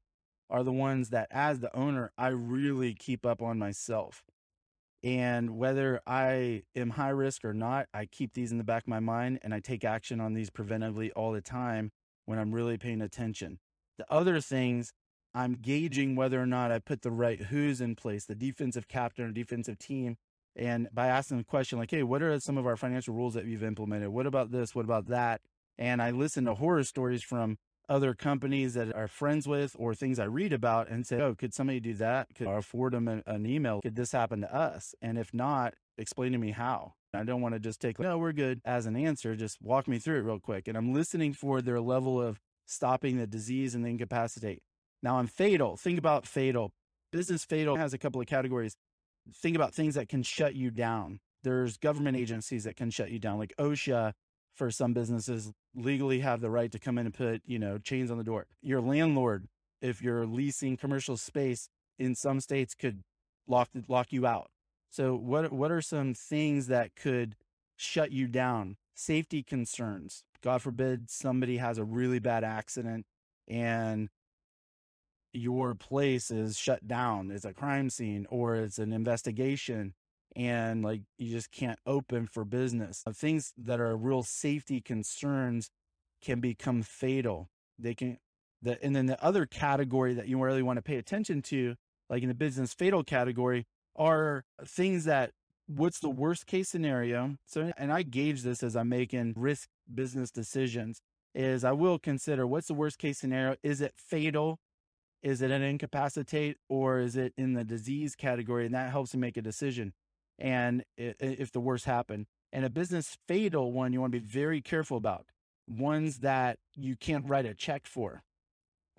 are 0.48 0.62
the 0.62 0.72
ones 0.72 1.10
that, 1.10 1.28
as 1.30 1.60
the 1.60 1.74
owner, 1.76 2.12
I 2.16 2.28
really 2.28 2.94
keep 2.94 3.26
up 3.26 3.42
on 3.42 3.58
myself. 3.58 4.22
And 5.06 5.56
whether 5.56 6.00
I 6.04 6.64
am 6.74 6.90
high 6.90 7.10
risk 7.10 7.44
or 7.44 7.54
not, 7.54 7.86
I 7.94 8.06
keep 8.06 8.34
these 8.34 8.50
in 8.50 8.58
the 8.58 8.64
back 8.64 8.82
of 8.82 8.88
my 8.88 8.98
mind 8.98 9.38
and 9.42 9.54
I 9.54 9.60
take 9.60 9.84
action 9.84 10.20
on 10.20 10.34
these 10.34 10.50
preventively 10.50 11.12
all 11.14 11.30
the 11.30 11.40
time 11.40 11.92
when 12.24 12.40
I'm 12.40 12.50
really 12.50 12.76
paying 12.76 13.00
attention. 13.00 13.60
The 13.98 14.12
other 14.12 14.40
things, 14.40 14.92
I'm 15.32 15.58
gauging 15.62 16.16
whether 16.16 16.42
or 16.42 16.46
not 16.46 16.72
I 16.72 16.80
put 16.80 17.02
the 17.02 17.12
right 17.12 17.40
who's 17.40 17.80
in 17.80 17.94
place, 17.94 18.24
the 18.24 18.34
defensive 18.34 18.88
captain 18.88 19.26
or 19.26 19.30
defensive 19.30 19.78
team. 19.78 20.16
And 20.56 20.88
by 20.92 21.06
asking 21.06 21.38
the 21.38 21.44
question, 21.44 21.78
like, 21.78 21.92
hey, 21.92 22.02
what 22.02 22.20
are 22.20 22.40
some 22.40 22.58
of 22.58 22.66
our 22.66 22.76
financial 22.76 23.14
rules 23.14 23.34
that 23.34 23.44
you've 23.44 23.62
implemented? 23.62 24.08
What 24.08 24.26
about 24.26 24.50
this? 24.50 24.74
What 24.74 24.84
about 24.84 25.06
that? 25.06 25.40
And 25.78 26.02
I 26.02 26.10
listen 26.10 26.46
to 26.46 26.54
horror 26.54 26.82
stories 26.82 27.22
from 27.22 27.58
other 27.88 28.14
companies 28.14 28.74
that 28.74 28.94
are 28.94 29.08
friends 29.08 29.46
with 29.46 29.76
or 29.78 29.94
things 29.94 30.18
I 30.18 30.24
read 30.24 30.52
about 30.52 30.88
and 30.88 31.06
say, 31.06 31.20
oh, 31.20 31.34
could 31.34 31.54
somebody 31.54 31.80
do 31.80 31.94
that? 31.94 32.28
Could 32.34 32.48
I 32.48 32.60
forward 32.60 32.92
them 32.92 33.08
an, 33.08 33.22
an 33.26 33.46
email? 33.46 33.80
Could 33.80 33.96
this 33.96 34.12
happen 34.12 34.40
to 34.40 34.54
us? 34.54 34.94
And 35.00 35.18
if 35.18 35.32
not, 35.32 35.74
explain 35.98 36.32
to 36.32 36.38
me 36.38 36.50
how. 36.50 36.94
I 37.14 37.24
don't 37.24 37.40
want 37.40 37.54
to 37.54 37.60
just 37.60 37.80
take, 37.80 37.98
no, 37.98 38.18
we're 38.18 38.32
good 38.32 38.60
as 38.64 38.86
an 38.86 38.96
answer. 38.96 39.34
Just 39.34 39.62
walk 39.62 39.88
me 39.88 39.98
through 39.98 40.18
it 40.18 40.24
real 40.24 40.38
quick. 40.38 40.68
And 40.68 40.76
I'm 40.76 40.92
listening 40.92 41.32
for 41.32 41.62
their 41.62 41.80
level 41.80 42.20
of 42.20 42.38
stopping 42.66 43.16
the 43.16 43.26
disease 43.26 43.74
and 43.74 43.86
incapacitate. 43.86 44.62
Now 45.02 45.18
I'm 45.18 45.26
fatal. 45.26 45.76
Think 45.76 45.98
about 45.98 46.26
fatal. 46.26 46.72
Business 47.12 47.44
fatal 47.44 47.76
has 47.76 47.94
a 47.94 47.98
couple 47.98 48.20
of 48.20 48.26
categories. 48.26 48.76
Think 49.34 49.56
about 49.56 49.74
things 49.74 49.94
that 49.94 50.08
can 50.08 50.22
shut 50.22 50.54
you 50.54 50.70
down. 50.70 51.20
There's 51.42 51.76
government 51.76 52.16
agencies 52.16 52.64
that 52.64 52.76
can 52.76 52.90
shut 52.90 53.10
you 53.10 53.18
down, 53.18 53.38
like 53.38 53.54
OSHA 53.58 54.12
for 54.56 54.70
some 54.70 54.94
businesses 54.94 55.52
legally 55.74 56.20
have 56.20 56.40
the 56.40 56.50
right 56.50 56.72
to 56.72 56.78
come 56.78 56.98
in 56.98 57.06
and 57.06 57.14
put, 57.14 57.42
you 57.46 57.58
know, 57.58 57.78
chains 57.78 58.10
on 58.10 58.18
the 58.18 58.24
door. 58.24 58.46
Your 58.62 58.80
landlord, 58.80 59.46
if 59.82 60.02
you're 60.02 60.26
leasing 60.26 60.76
commercial 60.76 61.16
space 61.16 61.68
in 61.98 62.14
some 62.14 62.40
states 62.40 62.74
could 62.74 63.02
lock 63.46 63.68
lock 63.88 64.12
you 64.12 64.26
out. 64.26 64.50
So 64.90 65.14
what 65.14 65.52
what 65.52 65.70
are 65.70 65.82
some 65.82 66.14
things 66.14 66.66
that 66.68 66.96
could 66.96 67.36
shut 67.76 68.12
you 68.12 68.26
down? 68.26 68.76
Safety 68.94 69.42
concerns. 69.42 70.24
God 70.42 70.62
forbid 70.62 71.10
somebody 71.10 71.58
has 71.58 71.78
a 71.78 71.84
really 71.84 72.18
bad 72.18 72.44
accident 72.44 73.04
and 73.48 74.08
your 75.32 75.74
place 75.74 76.30
is 76.30 76.56
shut 76.56 76.88
down. 76.88 77.30
It's 77.30 77.44
a 77.44 77.52
crime 77.52 77.90
scene 77.90 78.26
or 78.30 78.56
it's 78.56 78.78
an 78.78 78.92
investigation 78.92 79.94
and 80.36 80.84
like 80.84 81.00
you 81.16 81.30
just 81.30 81.50
can't 81.50 81.78
open 81.86 82.26
for 82.26 82.44
business. 82.44 83.02
Uh, 83.06 83.12
things 83.12 83.54
that 83.56 83.80
are 83.80 83.96
real 83.96 84.22
safety 84.22 84.80
concerns 84.80 85.70
can 86.22 86.40
become 86.40 86.82
fatal. 86.82 87.48
They 87.78 87.94
can 87.94 88.18
the 88.62 88.82
and 88.84 88.94
then 88.94 89.06
the 89.06 89.22
other 89.24 89.46
category 89.46 90.14
that 90.14 90.28
you 90.28 90.40
really 90.40 90.62
want 90.62 90.76
to 90.76 90.82
pay 90.82 90.96
attention 90.96 91.42
to, 91.42 91.74
like 92.10 92.22
in 92.22 92.28
the 92.28 92.34
business 92.34 92.74
fatal 92.74 93.02
category, 93.02 93.66
are 93.96 94.44
things 94.64 95.04
that 95.04 95.32
what's 95.66 96.00
the 96.00 96.10
worst 96.10 96.46
case 96.46 96.68
scenario? 96.68 97.36
So 97.46 97.72
and 97.78 97.90
I 97.90 98.02
gauge 98.02 98.42
this 98.42 98.62
as 98.62 98.76
I'm 98.76 98.90
making 98.90 99.34
risk 99.36 99.68
business 99.92 100.30
decisions 100.30 101.00
is 101.34 101.64
I 101.64 101.72
will 101.72 101.98
consider 101.98 102.46
what's 102.46 102.68
the 102.68 102.74
worst 102.74 102.98
case 102.98 103.18
scenario? 103.18 103.56
Is 103.62 103.80
it 103.80 103.94
fatal? 103.96 104.58
Is 105.22 105.42
it 105.42 105.50
an 105.50 105.62
incapacitate 105.62 106.58
or 106.68 107.00
is 107.00 107.16
it 107.16 107.32
in 107.36 107.54
the 107.54 107.64
disease 107.64 108.14
category? 108.14 108.66
And 108.66 108.74
that 108.74 108.90
helps 108.90 109.14
me 109.14 109.20
make 109.20 109.36
a 109.36 109.42
decision 109.42 109.92
and 110.38 110.84
if 110.96 111.52
the 111.52 111.60
worst 111.60 111.84
happen. 111.84 112.26
And 112.52 112.64
a 112.64 112.70
business 112.70 113.16
fatal 113.26 113.72
one, 113.72 113.92
you 113.92 114.00
want 114.00 114.12
to 114.12 114.20
be 114.20 114.26
very 114.26 114.60
careful 114.60 114.96
about 114.96 115.26
ones 115.68 116.18
that 116.18 116.58
you 116.74 116.96
can't 116.96 117.28
write 117.28 117.46
a 117.46 117.54
check 117.54 117.86
for. 117.86 118.22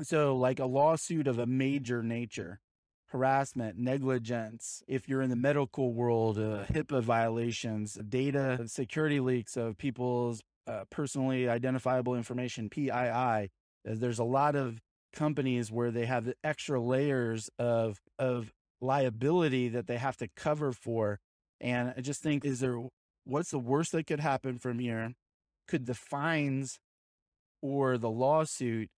So, 0.02 0.36
like 0.36 0.60
a 0.60 0.66
lawsuit 0.66 1.28
of 1.28 1.40
a 1.40 1.48
major 1.48 2.04
nature, 2.04 2.60
harassment, 3.08 3.78
negligence. 3.78 4.84
If 4.88 5.10
you're 5.10 5.24
in 5.24 5.30
the 5.30 5.36
medical 5.36 5.92
world, 5.92 6.38
uh, 6.38 6.66
HIPAA 6.66 7.02
violations, 7.02 7.96
data 8.08 8.60
security 8.68 9.20
leaks 9.20 9.58
of 9.58 9.78
people's 9.78 10.44
uh, 10.68 10.84
personally 10.92 11.50
identifiable 11.50 12.16
information, 12.16 12.70
PII. 12.70 13.50
There's 13.86 14.20
a 14.20 14.24
lot 14.24 14.56
of 14.56 14.82
companies 15.14 15.72
where 15.72 15.90
they 15.90 16.06
have 16.06 16.32
extra 16.44 16.80
layers 16.80 17.50
of 17.58 18.00
of 18.20 18.54
liability 18.82 19.70
that 19.70 19.88
they 19.88 19.98
have 19.98 20.18
to 20.18 20.28
cover 20.36 20.72
for 20.72 21.20
and 21.60 21.94
I 21.98 22.02
just 22.02 22.22
think, 22.22 22.46
is 22.46 22.60
there, 22.60 22.80
what's 23.26 23.52
the 23.52 23.60
worst 23.60 23.92
that 23.94 24.08
could 24.08 24.20
happen 24.20 24.60
from 24.60 24.80
here? 24.80 25.14
Could 25.68 25.86
the 25.86 25.96
fines 25.96 26.80
or 27.62 27.98
the 27.98 28.10
lawsuit 28.10 28.90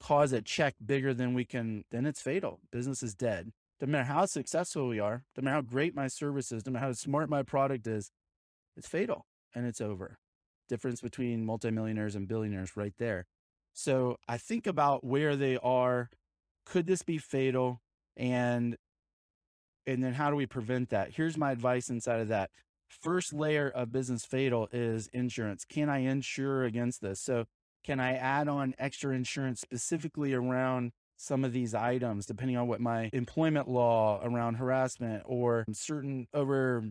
cause 0.00 0.32
a 0.32 0.40
check 0.40 0.74
bigger 0.84 1.12
than 1.12 1.34
we 1.34 1.44
can, 1.44 1.84
then 1.90 2.06
it's 2.06 2.22
fatal. 2.22 2.60
Business 2.72 3.02
is 3.02 3.14
dead. 3.14 3.50
No 3.80 3.86
matter 3.86 4.04
how 4.04 4.26
successful 4.26 4.88
we 4.88 4.98
are, 4.98 5.24
no 5.36 5.42
matter 5.42 5.54
how 5.56 5.60
great 5.62 5.94
my 5.94 6.08
service 6.08 6.50
is, 6.50 6.66
no 6.66 6.72
matter 6.72 6.86
how 6.86 6.92
smart 6.92 7.28
my 7.28 7.42
product 7.42 7.86
is, 7.86 8.10
it's 8.76 8.88
fatal 8.88 9.26
and 9.54 9.66
it's 9.66 9.80
over. 9.80 10.18
Difference 10.68 11.00
between 11.00 11.44
multimillionaires 11.44 12.14
and 12.14 12.28
billionaires 12.28 12.76
right 12.76 12.94
there. 12.98 13.26
So 13.72 14.16
I 14.28 14.38
think 14.38 14.66
about 14.66 15.04
where 15.04 15.36
they 15.36 15.56
are. 15.58 16.10
Could 16.66 16.86
this 16.86 17.02
be 17.02 17.18
fatal? 17.18 17.80
And 18.16 18.76
and 19.88 20.04
then 20.04 20.12
how 20.12 20.30
do 20.30 20.36
we 20.36 20.46
prevent 20.46 20.90
that? 20.90 21.12
Here's 21.14 21.36
my 21.36 21.50
advice 21.50 21.88
inside 21.88 22.20
of 22.20 22.28
that. 22.28 22.50
First 22.88 23.32
layer 23.32 23.68
of 23.68 23.90
business 23.90 24.24
fatal 24.24 24.68
is 24.70 25.08
insurance. 25.12 25.64
Can 25.64 25.88
I 25.88 25.98
insure 25.98 26.64
against 26.64 27.00
this? 27.00 27.20
So, 27.20 27.46
can 27.84 28.00
I 28.00 28.14
add 28.14 28.48
on 28.48 28.74
extra 28.78 29.14
insurance 29.14 29.60
specifically 29.60 30.34
around 30.34 30.92
some 31.16 31.44
of 31.44 31.52
these 31.52 31.74
items, 31.74 32.26
depending 32.26 32.56
on 32.56 32.68
what 32.68 32.80
my 32.80 33.08
employment 33.12 33.68
law 33.68 34.20
around 34.22 34.56
harassment 34.56 35.22
or 35.26 35.64
certain 35.72 36.26
over 36.34 36.84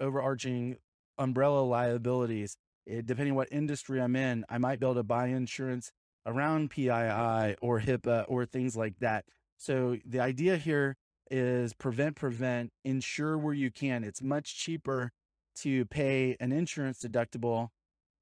overarching 0.00 0.76
umbrella 1.18 1.60
liabilities, 1.60 2.56
it, 2.86 2.98
eh, 2.98 3.02
depending 3.04 3.34
what 3.34 3.48
industry 3.52 4.00
I'm 4.00 4.16
in, 4.16 4.44
I 4.48 4.58
might 4.58 4.80
be 4.80 4.86
able 4.86 4.96
to 4.96 5.02
buy 5.02 5.28
insurance 5.28 5.92
around 6.26 6.70
PII 6.70 7.56
or 7.60 7.80
HIPAA 7.80 8.24
or 8.28 8.44
things 8.44 8.76
like 8.76 8.98
that. 9.00 9.24
So 9.56 9.98
the 10.04 10.20
idea 10.20 10.56
here 10.56 10.96
is 11.30 11.72
prevent, 11.72 12.16
prevent, 12.16 12.72
insure 12.84 13.38
where 13.38 13.54
you 13.54 13.70
can. 13.70 14.04
It's 14.04 14.22
much 14.22 14.56
cheaper 14.56 15.12
to 15.56 15.84
pay 15.86 16.36
an 16.40 16.52
insurance 16.52 17.00
deductible 17.00 17.68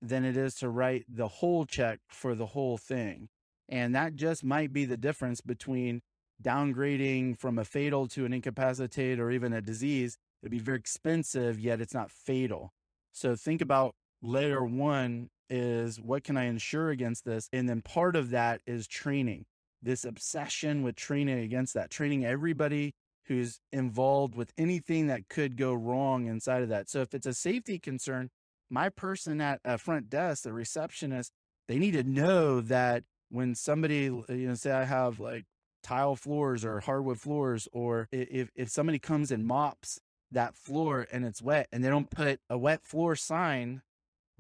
than 0.01 0.25
it 0.25 0.37
is 0.37 0.55
to 0.57 0.69
write 0.69 1.05
the 1.09 1.29
whole 1.29 1.65
check 1.65 2.01
for 2.09 2.35
the 2.35 2.47
whole 2.47 2.79
thing. 2.79 3.29
And 3.69 3.95
that 3.95 4.17
just 4.17 4.45
might 4.45 4.73
be 4.73 4.85
the 4.85 4.97
difference 4.97 5.41
between 5.41 6.01
downgrading 6.43 7.39
from 7.39 7.59
a 7.59 7.65
fatal 7.65 8.07
to 8.09 8.25
an 8.25 8.33
incapacitate 8.33 9.19
or 9.19 9.31
even 9.31 9.53
a 9.53 9.61
disease. 9.61 10.17
It'd 10.43 10.53
be 10.53 10.59
very 10.59 10.79
expensive, 10.79 11.59
yet 11.59 11.81
it's 11.81 11.95
not 11.95 12.11
fatal. 12.11 12.73
So 13.13 13.35
think 13.35 13.61
about 13.61 13.95
layer 14.23 14.65
one 14.65 15.31
is 15.51 16.01
what 16.01 16.25
can 16.25 16.37
I 16.37 16.45
insure 16.45 16.91
against 16.91 17.25
this? 17.25 17.49
And 17.53 17.69
then 17.69 17.83
part 17.83 18.17
of 18.17 18.31
that 18.31 18.61
is 18.67 18.87
training 18.87 19.47
this 19.83 20.05
obsession 20.05 20.83
with 20.83 20.97
training 20.97 21.39
against 21.39 21.75
that, 21.75 21.91
training 21.91 22.25
everybody 22.25 22.95
who's 23.27 23.61
involved 23.73 24.35
with 24.35 24.53
anything 24.57 25.07
that 25.07 25.29
could 25.29 25.57
go 25.57 25.75
wrong 25.75 26.27
inside 26.27 26.63
of 26.63 26.71
that. 26.71 26.89
So 26.89 27.01
if 27.01 27.15
it's 27.15 27.27
a 27.27 27.35
safety 27.35 27.79
concern, 27.79 28.31
my 28.71 28.89
person 28.89 29.41
at 29.41 29.61
a 29.65 29.79
front 29.79 30.11
desk, 30.11 30.45
the 30.45 30.53
receptionist, 30.53 31.33
they 31.69 31.79
need 31.79 31.93
to 31.93 32.03
know 32.03 32.61
that 32.63 33.05
when 33.31 33.55
somebody, 33.55 34.05
you 34.05 34.25
know, 34.29 34.55
say 34.55 34.73
I 34.73 34.85
have 34.85 35.21
like 35.21 35.45
tile 35.83 36.17
floors 36.17 36.65
or 36.65 36.81
hardwood 36.81 37.21
floors, 37.21 37.69
or 37.73 38.09
if, 38.11 38.51
if 38.55 38.71
somebody 38.71 38.99
comes 38.99 39.31
and 39.31 39.47
mops 39.47 40.01
that 40.31 40.55
floor 40.55 41.07
and 41.13 41.25
it's 41.25 41.43
wet 41.43 41.69
and 41.73 41.85
they 41.85 41.89
don't 41.89 42.11
put 42.11 42.41
a 42.51 42.59
wet 42.59 42.85
floor 42.85 43.15
sign 43.15 43.83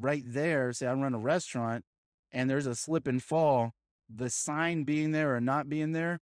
right 0.00 0.24
there, 0.26 0.72
say 0.72 0.86
I 0.86 0.94
run 0.94 1.14
a 1.14 1.18
restaurant 1.18 1.84
and 2.32 2.48
there's 2.48 2.66
a 2.66 2.74
slip 2.74 3.06
and 3.06 3.22
fall, 3.22 3.72
the 4.08 4.30
sign 4.30 4.84
being 4.84 5.12
there 5.12 5.34
or 5.34 5.40
not 5.40 5.68
being 5.68 5.92
there 5.92 6.20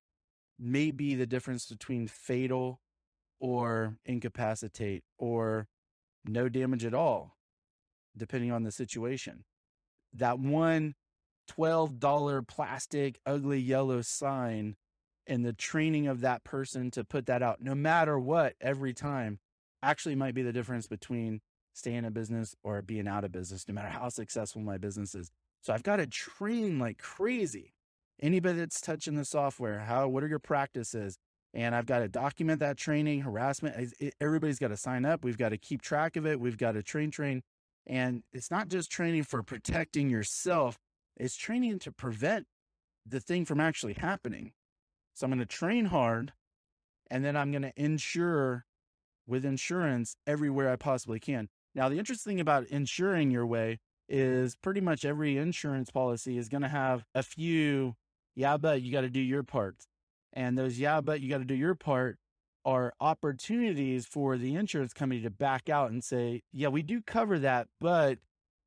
may 0.58 0.90
be 0.90 1.14
the 1.14 1.26
difference 1.26 1.66
between 1.66 2.08
fatal 2.08 2.80
or 3.40 3.96
incapacitate 4.04 5.04
or 5.18 5.68
no 6.24 6.48
damage 6.48 6.84
at 6.84 6.94
all, 6.94 7.36
depending 8.16 8.50
on 8.50 8.62
the 8.62 8.72
situation. 8.72 9.44
That 10.12 10.38
one 10.38 10.94
$12 11.50 12.46
plastic, 12.48 13.20
ugly 13.24 13.60
yellow 13.60 14.02
sign 14.02 14.76
and 15.26 15.44
the 15.44 15.52
training 15.52 16.06
of 16.06 16.20
that 16.20 16.44
person 16.44 16.90
to 16.92 17.04
put 17.04 17.26
that 17.26 17.42
out, 17.42 17.60
no 17.60 17.74
matter 17.74 18.18
what, 18.18 18.54
every 18.60 18.94
time, 18.94 19.38
actually 19.82 20.14
might 20.14 20.34
be 20.34 20.42
the 20.42 20.52
difference 20.52 20.86
between 20.86 21.40
staying 21.72 22.04
in 22.04 22.12
business 22.12 22.54
or 22.62 22.80
being 22.80 23.08
out 23.08 23.24
of 23.24 23.32
business, 23.32 23.66
no 23.68 23.74
matter 23.74 23.88
how 23.88 24.08
successful 24.08 24.62
my 24.62 24.78
business 24.78 25.14
is. 25.14 25.30
So 25.62 25.72
I've 25.72 25.82
got 25.82 25.96
to 25.96 26.06
train 26.06 26.78
like 26.78 26.98
crazy 26.98 27.74
anybody 28.20 28.58
that's 28.58 28.80
touching 28.80 29.14
the 29.14 29.24
software, 29.24 29.80
how, 29.80 30.08
what 30.08 30.22
are 30.22 30.28
your 30.28 30.38
practices? 30.38 31.18
And 31.54 31.74
I've 31.74 31.86
got 31.86 32.00
to 32.00 32.08
document 32.08 32.60
that 32.60 32.76
training, 32.76 33.22
harassment. 33.22 33.94
Everybody's 34.20 34.58
got 34.58 34.68
to 34.68 34.76
sign 34.76 35.04
up. 35.04 35.24
We've 35.24 35.38
got 35.38 35.50
to 35.50 35.58
keep 35.58 35.80
track 35.80 36.16
of 36.16 36.26
it. 36.26 36.38
We've 36.38 36.58
got 36.58 36.72
to 36.72 36.82
train, 36.82 37.10
train. 37.10 37.42
And 37.86 38.22
it's 38.32 38.50
not 38.50 38.68
just 38.68 38.90
training 38.90 39.22
for 39.24 39.42
protecting 39.42 40.10
yourself, 40.10 40.76
it's 41.16 41.36
training 41.36 41.78
to 41.80 41.92
prevent 41.92 42.46
the 43.06 43.20
thing 43.20 43.44
from 43.44 43.60
actually 43.60 43.94
happening. 43.94 44.52
So 45.14 45.24
I'm 45.24 45.30
going 45.30 45.38
to 45.38 45.46
train 45.46 45.86
hard 45.86 46.32
and 47.10 47.24
then 47.24 47.36
I'm 47.36 47.50
going 47.52 47.62
to 47.62 47.72
insure 47.76 48.66
with 49.26 49.44
insurance 49.44 50.16
everywhere 50.26 50.70
I 50.70 50.76
possibly 50.76 51.20
can. 51.20 51.48
Now, 51.74 51.88
the 51.88 51.98
interesting 51.98 52.32
thing 52.32 52.40
about 52.40 52.66
insuring 52.66 53.30
your 53.30 53.46
way 53.46 53.78
is 54.08 54.56
pretty 54.56 54.80
much 54.80 55.04
every 55.04 55.36
insurance 55.36 55.90
policy 55.90 56.38
is 56.38 56.48
going 56.48 56.62
to 56.62 56.68
have 56.68 57.04
a 57.14 57.22
few, 57.22 57.94
yeah, 58.36 58.56
but 58.58 58.82
you 58.82 58.92
got 58.92 59.00
to 59.00 59.10
do 59.10 59.20
your 59.20 59.42
part. 59.42 59.76
And 60.32 60.56
those, 60.56 60.78
yeah, 60.78 61.00
but 61.00 61.20
you 61.20 61.30
got 61.30 61.38
to 61.38 61.44
do 61.44 61.54
your 61.54 61.74
part 61.74 62.18
are 62.64 62.92
opportunities 63.00 64.06
for 64.06 64.36
the 64.36 64.54
insurance 64.54 64.92
company 64.92 65.22
to 65.22 65.30
back 65.30 65.68
out 65.68 65.90
and 65.90 66.04
say, 66.04 66.42
yeah, 66.52 66.68
we 66.68 66.82
do 66.82 67.00
cover 67.00 67.38
that, 67.38 67.68
but 67.80 68.18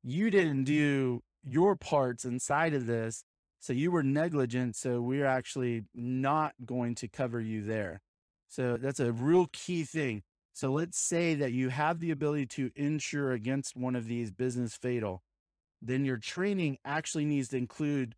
you 0.02 0.30
didn't 0.30 0.64
do 0.64 1.22
your 1.44 1.76
parts 1.76 2.24
inside 2.24 2.74
of 2.74 2.86
this. 2.86 3.24
So 3.60 3.72
you 3.74 3.90
were 3.90 4.02
negligent. 4.02 4.74
So 4.74 5.00
we're 5.00 5.26
actually 5.26 5.84
not 5.94 6.54
going 6.64 6.94
to 6.96 7.08
cover 7.08 7.40
you 7.40 7.62
there. 7.62 8.00
So 8.48 8.76
that's 8.76 9.00
a 9.00 9.12
real 9.12 9.48
key 9.52 9.84
thing. 9.84 10.22
So 10.54 10.72
let's 10.72 10.98
say 10.98 11.34
that 11.36 11.52
you 11.52 11.68
have 11.68 12.00
the 12.00 12.10
ability 12.10 12.46
to 12.46 12.70
insure 12.74 13.32
against 13.32 13.76
one 13.76 13.94
of 13.94 14.06
these 14.06 14.30
business 14.30 14.74
fatal, 14.74 15.22
then 15.80 16.04
your 16.04 16.16
training 16.16 16.78
actually 16.84 17.26
needs 17.26 17.48
to 17.48 17.58
include 17.58 18.14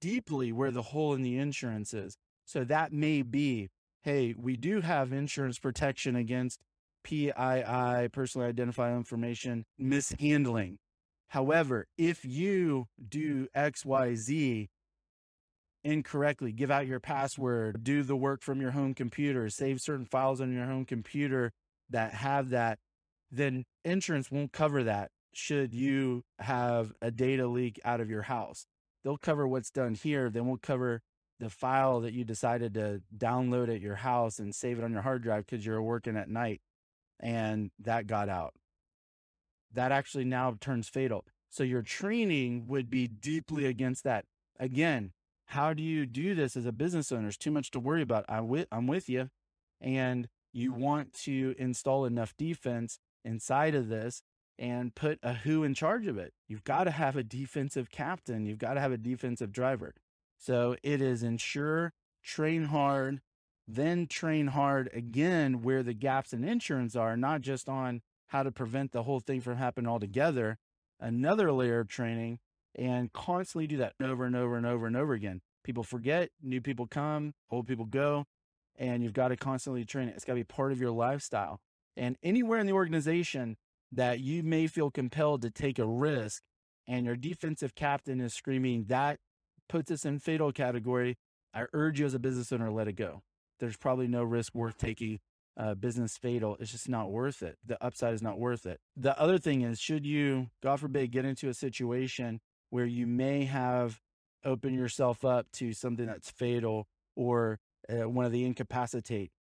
deeply 0.00 0.52
where 0.52 0.70
the 0.70 0.82
hole 0.82 1.14
in 1.14 1.22
the 1.22 1.38
insurance 1.38 1.94
is. 1.94 2.16
So 2.44 2.64
that 2.64 2.92
may 2.92 3.22
be, 3.22 3.68
hey, 4.02 4.34
we 4.36 4.56
do 4.56 4.80
have 4.80 5.12
insurance 5.12 5.58
protection 5.58 6.16
against 6.16 6.60
PII, 7.04 8.08
personally 8.12 8.48
identified 8.48 8.94
information 8.94 9.64
mishandling. 9.78 10.78
However, 11.28 11.86
if 11.96 12.24
you 12.24 12.88
do 13.08 13.46
XYZ 13.56 14.68
incorrectly, 15.84 16.52
give 16.52 16.70
out 16.70 16.86
your 16.86 17.00
password, 17.00 17.84
do 17.84 18.02
the 18.02 18.16
work 18.16 18.42
from 18.42 18.60
your 18.60 18.72
home 18.72 18.94
computer, 18.94 19.48
save 19.48 19.80
certain 19.80 20.06
files 20.06 20.40
on 20.40 20.52
your 20.52 20.66
home 20.66 20.84
computer 20.84 21.52
that 21.88 22.14
have 22.14 22.50
that, 22.50 22.78
then 23.30 23.64
insurance 23.84 24.30
won't 24.30 24.52
cover 24.52 24.82
that 24.82 25.10
should 25.32 25.72
you 25.72 26.24
have 26.40 26.92
a 27.00 27.10
data 27.10 27.46
leak 27.46 27.80
out 27.84 28.00
of 28.00 28.10
your 28.10 28.22
house. 28.22 28.66
They'll 29.02 29.18
cover 29.18 29.46
what's 29.46 29.70
done 29.70 29.94
here, 29.94 30.30
they 30.30 30.40
won't 30.40 30.62
cover 30.62 31.02
the 31.38 31.50
file 31.50 32.00
that 32.00 32.12
you 32.12 32.22
decided 32.22 32.74
to 32.74 33.00
download 33.16 33.74
at 33.74 33.80
your 33.80 33.96
house 33.96 34.38
and 34.38 34.54
save 34.54 34.78
it 34.78 34.84
on 34.84 34.92
your 34.92 35.00
hard 35.00 35.22
drive 35.22 35.46
because 35.46 35.64
you're 35.64 35.82
working 35.82 36.16
at 36.16 36.28
night 36.28 36.60
and 37.18 37.70
that 37.78 38.06
got 38.06 38.28
out 38.28 38.52
that 39.72 39.92
actually 39.92 40.24
now 40.24 40.56
turns 40.60 40.88
fatal. 40.88 41.24
So 41.48 41.62
your 41.62 41.82
training 41.82 42.66
would 42.68 42.90
be 42.90 43.06
deeply 43.06 43.66
against 43.66 44.04
that. 44.04 44.24
Again, 44.58 45.12
how 45.46 45.74
do 45.74 45.82
you 45.82 46.06
do 46.06 46.34
this 46.34 46.56
as 46.56 46.66
a 46.66 46.72
business 46.72 47.10
owner? 47.10 47.28
It's 47.28 47.36
too 47.36 47.50
much 47.50 47.70
to 47.72 47.80
worry 47.80 48.02
about. 48.02 48.24
I'm 48.28 48.48
with, 48.48 48.68
I'm 48.70 48.86
with 48.86 49.08
you. 49.08 49.30
And 49.80 50.28
you 50.52 50.72
want 50.72 51.12
to 51.24 51.54
install 51.58 52.04
enough 52.04 52.36
defense 52.36 52.98
inside 53.24 53.74
of 53.74 53.88
this 53.88 54.22
and 54.60 54.94
put 54.94 55.18
a 55.22 55.32
who 55.32 55.64
in 55.64 55.72
charge 55.72 56.06
of 56.06 56.18
it. 56.18 56.34
You've 56.46 56.60
hmm. 56.60 56.72
got 56.72 56.84
to 56.84 56.90
have 56.92 57.16
a 57.16 57.24
defensive 57.24 57.90
captain. 57.90 58.46
You've 58.46 58.58
got 58.58 58.74
to 58.74 58.80
have 58.80 58.92
a 58.92 58.98
defensive 58.98 59.50
driver. 59.50 59.94
So 60.38 60.76
it 60.82 61.00
is 61.00 61.22
insure, 61.22 61.92
train 62.22 62.64
hard, 62.64 63.20
then 63.66 64.06
train 64.06 64.48
hard 64.48 64.90
again 64.92 65.62
where 65.62 65.82
the 65.82 65.94
gaps 65.94 66.32
in 66.32 66.44
insurance 66.44 66.94
are, 66.94 67.16
not 67.16 67.40
just 67.40 67.68
on 67.68 68.02
how 68.28 68.42
to 68.42 68.52
prevent 68.52 68.92
the 68.92 69.02
whole 69.02 69.20
thing 69.20 69.40
from 69.40 69.56
happening 69.56 69.90
altogether, 69.90 70.58
another 71.00 71.50
layer 71.52 71.80
of 71.80 71.88
training, 71.88 72.38
and 72.74 73.12
constantly 73.12 73.66
do 73.66 73.76
that 73.78 73.94
over 74.02 74.24
and 74.24 74.36
over 74.36 74.56
and 74.56 74.66
over 74.66 74.86
and 74.86 74.96
over 74.96 75.14
again. 75.14 75.40
People 75.64 75.82
forget, 75.82 76.30
new 76.42 76.60
people 76.60 76.86
come, 76.86 77.34
old 77.50 77.66
people 77.66 77.84
go, 77.84 78.26
and 78.76 79.02
you've 79.02 79.12
got 79.12 79.28
to 79.28 79.36
constantly 79.36 79.84
train 79.84 80.08
it. 80.08 80.14
It's 80.14 80.24
got 80.24 80.34
to 80.34 80.40
be 80.40 80.44
part 80.44 80.72
of 80.72 80.80
your 80.80 80.90
lifestyle. 80.90 81.60
And 81.96 82.16
anywhere 82.22 82.58
in 82.58 82.66
the 82.66 82.72
organization 82.72 83.56
that 83.92 84.20
you 84.20 84.42
may 84.42 84.66
feel 84.66 84.90
compelled 84.90 85.42
to 85.42 85.50
take 85.50 85.78
a 85.78 85.86
risk 85.86 86.42
and 86.86 87.06
your 87.06 87.16
defensive 87.16 87.74
captain 87.74 88.20
is 88.20 88.34
screaming, 88.34 88.84
that 88.88 89.18
puts 89.68 89.90
us 89.90 90.04
in 90.04 90.18
fatal 90.18 90.52
category. 90.52 91.16
I 91.54 91.64
urge 91.72 92.00
you 92.00 92.06
as 92.06 92.14
a 92.14 92.18
business 92.18 92.52
owner, 92.52 92.70
let 92.70 92.88
it 92.88 92.94
go. 92.94 93.22
There's 93.58 93.76
probably 93.76 94.08
no 94.08 94.22
risk 94.22 94.54
worth 94.54 94.78
taking 94.78 95.20
uh, 95.56 95.74
business 95.74 96.16
fatal, 96.16 96.56
it's 96.58 96.72
just 96.72 96.88
not 96.88 97.10
worth 97.10 97.42
it. 97.42 97.58
The 97.66 97.82
upside 97.84 98.14
is 98.14 98.22
not 98.22 98.38
worth 98.38 98.64
it. 98.64 98.80
The 98.96 99.18
other 99.20 99.36
thing 99.36 99.62
is, 99.62 99.78
should 99.78 100.06
you, 100.06 100.48
God 100.62 100.80
forbid, 100.80 101.10
get 101.10 101.24
into 101.24 101.48
a 101.48 101.54
situation 101.54 102.40
where 102.70 102.86
you 102.86 103.06
may 103.06 103.44
have 103.44 104.00
opened 104.44 104.76
yourself 104.76 105.24
up 105.24 105.50
to 105.52 105.72
something 105.72 106.06
that's 106.06 106.30
fatal 106.30 106.86
or 107.14 107.58
uh, 107.90 108.08
one 108.08 108.24
of 108.24 108.32
the 108.32 108.44
incapacitate, 108.44 109.32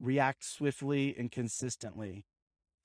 react 0.00 0.44
swiftly 0.44 1.14
and 1.18 1.30
consistently. 1.30 2.24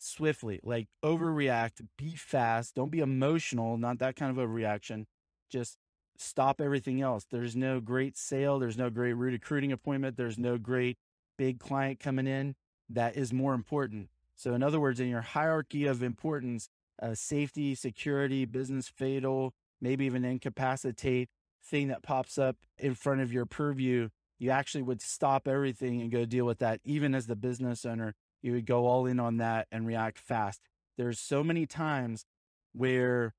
Swiftly, 0.06 0.60
like 0.64 0.88
overreact, 1.02 1.82
be 1.98 2.16
fast, 2.16 2.76
don't 2.76 2.92
be 2.92 3.00
emotional, 3.00 3.78
not 3.78 4.00
that 4.00 4.18
kind 4.18 4.30
of 4.30 4.38
a 4.38 4.46
reaction. 4.46 5.08
Just 5.50 5.78
stop 6.18 6.60
everything 6.60 7.02
else. 7.02 7.26
There's 7.30 7.56
no 7.56 7.80
great 7.80 8.18
sale, 8.18 8.60
there's 8.60 8.78
no 8.78 8.90
great 8.90 9.14
recruiting 9.14 9.72
appointment, 9.72 10.18
there's 10.18 10.38
no 10.38 10.58
great 10.58 10.98
big 11.38 11.60
client 11.60 12.02
coming 12.02 12.28
in 12.28 12.56
that 12.90 13.16
is 13.16 13.32
more 13.32 13.54
important. 13.54 14.10
So, 14.36 14.54
in 14.54 14.62
other 14.62 14.80
words, 14.80 15.00
in 15.00 15.08
your 15.08 15.22
hierarchy 15.22 15.86
of 15.86 16.04
importance, 16.04 16.68
uh, 17.02 17.16
safety, 17.16 17.74
security, 17.74 18.44
business 18.44 18.90
fatal, 18.90 19.54
maybe 19.80 20.06
even 20.06 20.26
incapacitate 20.26 21.30
thing 21.64 21.88
that 21.88 22.04
pops 22.04 22.38
up 22.38 22.58
in 22.78 22.94
front 22.94 23.22
of 23.22 23.32
your 23.32 23.46
purview, 23.46 24.10
you 24.38 24.50
actually 24.50 24.84
would 24.84 25.02
stop 25.02 25.48
everything 25.48 26.02
and 26.02 26.12
go 26.12 26.26
deal 26.26 26.46
with 26.46 26.60
that. 26.60 26.82
Even 26.84 27.16
as 27.16 27.28
the 27.28 27.38
business 27.38 27.86
owner, 27.86 28.16
you 28.44 28.52
would 28.52 28.68
go 28.68 28.86
all 28.86 29.08
in 29.08 29.20
on 29.20 29.38
that 29.38 29.68
and 29.72 29.88
react 29.88 30.20
fast. 30.20 30.62
There's 30.98 31.20
so 31.20 31.44
many 31.44 31.66
times 31.66 32.26
where 32.74 33.34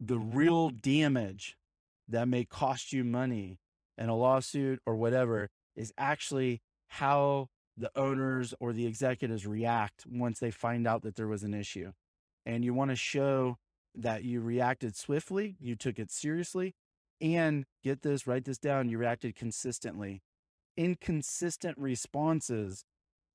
the 0.00 0.18
real 0.18 0.70
damage 0.70 1.56
that 2.08 2.28
may 2.28 2.44
cost 2.44 2.92
you 2.92 3.04
money 3.04 3.58
in 3.98 4.08
a 4.08 4.16
lawsuit 4.16 4.80
or 4.86 4.96
whatever 4.96 5.50
is 5.76 5.92
actually 5.98 6.62
how 6.86 7.48
the 7.76 7.90
owners 7.94 8.54
or 8.60 8.72
the 8.72 8.86
executives 8.86 9.46
react 9.46 10.04
once 10.08 10.38
they 10.38 10.50
find 10.50 10.86
out 10.86 11.02
that 11.02 11.16
there 11.16 11.28
was 11.28 11.42
an 11.42 11.52
issue. 11.52 11.92
And 12.46 12.64
you 12.64 12.72
want 12.72 12.90
to 12.90 12.96
show 12.96 13.58
that 13.94 14.24
you 14.24 14.40
reacted 14.40 14.96
swiftly, 14.96 15.56
you 15.60 15.76
took 15.76 15.98
it 15.98 16.10
seriously, 16.10 16.74
and 17.20 17.66
get 17.82 18.02
this, 18.02 18.26
write 18.26 18.44
this 18.44 18.58
down, 18.58 18.88
you 18.88 18.98
reacted 18.98 19.34
consistently. 19.34 20.22
Inconsistent 20.76 21.76
responses 21.76 22.84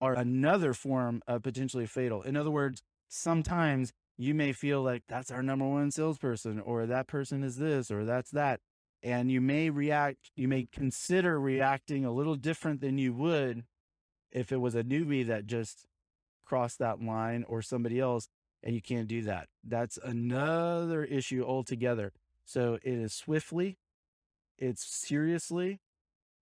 are 0.03 0.13
another 0.15 0.73
form 0.73 1.21
of 1.27 1.43
potentially 1.43 1.85
fatal. 1.85 2.21
In 2.21 2.35
other 2.35 2.51
words, 2.51 2.83
sometimes 3.07 3.93
you 4.17 4.33
may 4.33 4.51
feel 4.51 4.81
like 4.81 5.03
that's 5.07 5.31
our 5.31 5.41
number 5.41 5.65
one 5.65 5.91
salesperson, 5.91 6.59
or 6.59 6.85
that 6.85 7.07
person 7.07 7.41
is 7.41 7.55
this, 7.55 7.89
or 7.89 8.03
that's 8.03 8.29
that. 8.31 8.59
And 9.01 9.31
you 9.31 9.39
may 9.39 9.69
react 9.69 10.31
you 10.35 10.49
may 10.49 10.67
consider 10.71 11.39
reacting 11.39 12.03
a 12.03 12.11
little 12.11 12.35
different 12.35 12.81
than 12.81 12.97
you 12.97 13.13
would 13.13 13.63
if 14.29 14.51
it 14.51 14.57
was 14.57 14.75
a 14.75 14.83
newbie 14.83 15.25
that 15.27 15.45
just 15.45 15.85
crossed 16.43 16.79
that 16.79 17.01
line 17.01 17.45
or 17.47 17.61
somebody 17.61 17.99
else 17.99 18.27
and 18.61 18.75
you 18.75 18.81
can't 18.81 19.07
do 19.07 19.21
that. 19.23 19.47
That's 19.63 19.97
another 20.03 21.05
issue 21.05 21.45
altogether. 21.45 22.11
So 22.45 22.77
it 22.83 22.93
is 22.93 23.13
swiftly 23.13 23.77
it's 24.57 24.85
seriously 24.85 25.79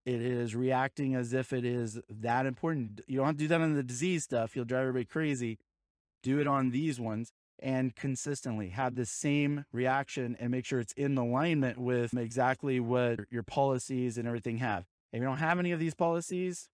it 0.06 0.22
is 0.22 0.54
reacting 0.54 1.14
as 1.14 1.32
if 1.32 1.52
it 1.52 1.64
is 1.64 2.00
that 2.08 2.46
important 2.46 3.00
you 3.06 3.16
don't 3.16 3.26
have 3.26 3.36
to 3.36 3.40
do 3.40 3.48
that 3.48 3.60
on 3.60 3.74
the 3.74 3.82
disease 3.82 4.24
stuff 4.24 4.54
you'll 4.54 4.64
drive 4.64 4.82
everybody 4.82 5.04
crazy 5.04 5.58
do 6.22 6.40
it 6.40 6.46
on 6.46 6.70
these 6.70 6.98
ones 6.98 7.32
and 7.60 7.96
consistently 7.96 8.68
have 8.68 8.94
the 8.94 9.06
same 9.06 9.64
reaction 9.72 10.36
and 10.38 10.50
make 10.50 10.64
sure 10.64 10.80
it's 10.80 10.92
in 10.92 11.16
alignment 11.18 11.78
with 11.78 12.16
exactly 12.16 12.78
what 12.78 13.20
your 13.30 13.42
policies 13.42 14.16
and 14.16 14.28
everything 14.28 14.58
have. 14.58 14.84
If 15.12 15.20
you 15.20 15.26
don't 15.26 15.38
have 15.38 15.58
any 15.58 15.72
of 15.72 15.80
these 15.80 15.94
policies, 15.94 16.68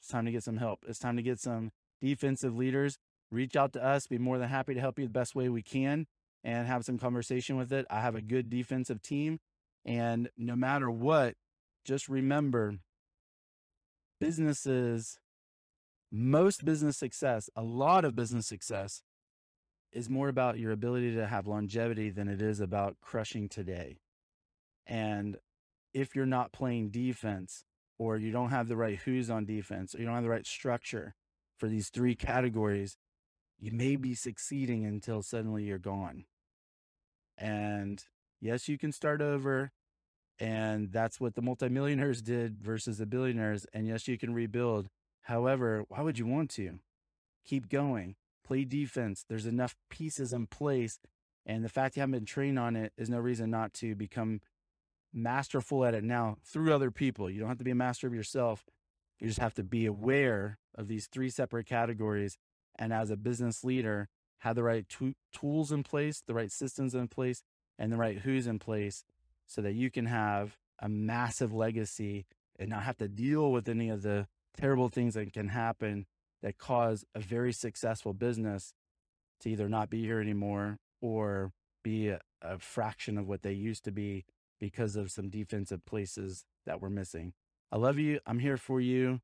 it's 0.00 0.08
time 0.08 0.26
to 0.26 0.32
get 0.32 0.42
some 0.42 0.58
help. 0.58 0.84
It's 0.86 0.98
time 0.98 1.16
to 1.16 1.22
get 1.22 1.40
some 1.40 1.72
defensive 2.02 2.56
leaders. 2.56 2.98
Reach 3.30 3.56
out 3.56 3.72
to 3.72 3.84
us. 3.84 4.06
Be 4.06 4.18
more 4.18 4.38
than 4.38 4.48
happy 4.48 4.74
to 4.74 4.80
help 4.80 4.98
you 4.98 5.06
the 5.06 5.10
best 5.10 5.34
way 5.34 5.48
we 5.48 5.62
can 5.62 6.06
and 6.44 6.66
have 6.66 6.84
some 6.84 6.98
conversation 6.98 7.56
with 7.56 7.72
it. 7.72 7.86
I 7.88 8.00
have 8.00 8.14
a 8.14 8.20
good 8.20 8.50
defensive 8.50 9.02
team. 9.02 9.40
And 9.84 10.28
no 10.36 10.54
matter 10.54 10.90
what, 10.90 11.34
just 11.86 12.08
remember 12.08 12.74
businesses, 14.20 15.18
most 16.10 16.64
business 16.64 16.96
success, 16.96 17.48
a 17.56 17.62
lot 17.62 18.04
of 18.04 18.16
business 18.16 18.46
success 18.46 19.02
is 19.92 20.10
more 20.10 20.28
about 20.28 20.58
your 20.58 20.72
ability 20.72 21.14
to 21.14 21.26
have 21.26 21.46
longevity 21.46 22.10
than 22.10 22.28
it 22.28 22.42
is 22.42 22.60
about 22.60 22.96
crushing 23.00 23.48
today. 23.48 23.98
And 24.86 25.38
if 25.94 26.14
you're 26.14 26.26
not 26.26 26.52
playing 26.52 26.90
defense 26.90 27.64
or 27.98 28.16
you 28.16 28.30
don't 28.30 28.50
have 28.50 28.68
the 28.68 28.76
right 28.76 28.98
who's 28.98 29.30
on 29.30 29.46
defense 29.46 29.94
or 29.94 29.98
you 29.98 30.04
don't 30.04 30.14
have 30.14 30.24
the 30.24 30.30
right 30.30 30.46
structure 30.46 31.14
for 31.56 31.68
these 31.68 31.88
three 31.88 32.14
categories, 32.14 32.96
you 33.58 33.72
may 33.72 33.96
be 33.96 34.14
succeeding 34.14 34.84
until 34.84 35.22
suddenly 35.22 35.64
you're 35.64 35.78
gone. 35.78 36.24
And 37.38 38.04
yes, 38.40 38.68
you 38.68 38.76
can 38.76 38.92
start 38.92 39.22
over. 39.22 39.72
And 40.38 40.92
that's 40.92 41.20
what 41.20 41.34
the 41.34 41.42
multimillionaires 41.42 42.20
did 42.20 42.60
versus 42.60 42.98
the 42.98 43.06
billionaires. 43.06 43.66
And 43.72 43.86
yes, 43.86 44.06
you 44.06 44.18
can 44.18 44.34
rebuild. 44.34 44.88
However, 45.22 45.84
why 45.88 46.02
would 46.02 46.18
you 46.18 46.26
want 46.26 46.50
to? 46.52 46.78
keep 47.46 47.68
going, 47.68 48.16
play 48.44 48.64
defense. 48.64 49.24
There's 49.26 49.46
enough 49.46 49.76
pieces 49.88 50.32
in 50.32 50.46
place. 50.46 50.98
And 51.46 51.64
the 51.64 51.68
fact 51.68 51.96
you 51.96 52.00
haven't 52.00 52.12
been 52.12 52.26
trained 52.26 52.58
on 52.58 52.76
it 52.76 52.92
is 52.98 53.08
no 53.08 53.18
reason 53.18 53.50
not 53.50 53.72
to 53.74 53.94
become 53.94 54.40
masterful 55.14 55.84
at 55.84 55.94
it 55.94 56.04
now 56.04 56.36
through 56.44 56.74
other 56.74 56.90
people. 56.90 57.30
You 57.30 57.40
don't 57.40 57.48
have 57.48 57.58
to 57.58 57.64
be 57.64 57.70
a 57.70 57.76
master 57.76 58.06
of 58.06 58.14
yourself. 58.14 58.66
You 59.20 59.28
just 59.28 59.40
have 59.40 59.54
to 59.54 59.62
be 59.62 59.86
aware 59.86 60.58
of 60.74 60.88
these 60.88 61.06
three 61.06 61.30
separate 61.30 61.66
categories. 61.66 62.36
And 62.78 62.92
as 62.92 63.10
a 63.10 63.16
business 63.16 63.64
leader, 63.64 64.08
have 64.40 64.56
the 64.56 64.64
right 64.64 64.86
t- 64.86 65.14
tools 65.32 65.72
in 65.72 65.82
place, 65.82 66.22
the 66.26 66.34
right 66.34 66.52
systems 66.52 66.94
in 66.94 67.08
place, 67.08 67.42
and 67.78 67.90
the 67.90 67.96
right 67.96 68.18
who's 68.18 68.46
in 68.46 68.58
place 68.58 69.04
so 69.46 69.62
that 69.62 69.74
you 69.74 69.90
can 69.90 70.06
have 70.06 70.56
a 70.80 70.88
massive 70.88 71.52
legacy 71.52 72.26
and 72.58 72.70
not 72.70 72.82
have 72.82 72.96
to 72.98 73.08
deal 73.08 73.50
with 73.50 73.68
any 73.68 73.88
of 73.88 74.02
the 74.02 74.26
terrible 74.56 74.88
things 74.88 75.14
that 75.14 75.32
can 75.32 75.48
happen 75.48 76.06
that 76.42 76.58
cause 76.58 77.04
a 77.14 77.20
very 77.20 77.52
successful 77.52 78.12
business 78.12 78.72
to 79.40 79.50
either 79.50 79.68
not 79.68 79.90
be 79.90 80.02
here 80.02 80.20
anymore 80.20 80.78
or 81.00 81.52
be 81.82 82.08
a, 82.08 82.20
a 82.42 82.58
fraction 82.58 83.18
of 83.18 83.28
what 83.28 83.42
they 83.42 83.52
used 83.52 83.84
to 83.84 83.92
be 83.92 84.24
because 84.58 84.96
of 84.96 85.10
some 85.10 85.28
defensive 85.28 85.84
places 85.84 86.44
that 86.64 86.80
we're 86.80 86.90
missing. 86.90 87.32
I 87.70 87.76
love 87.76 87.98
you. 87.98 88.20
I'm 88.26 88.38
here 88.38 88.56
for 88.56 88.80
you. 88.80 89.20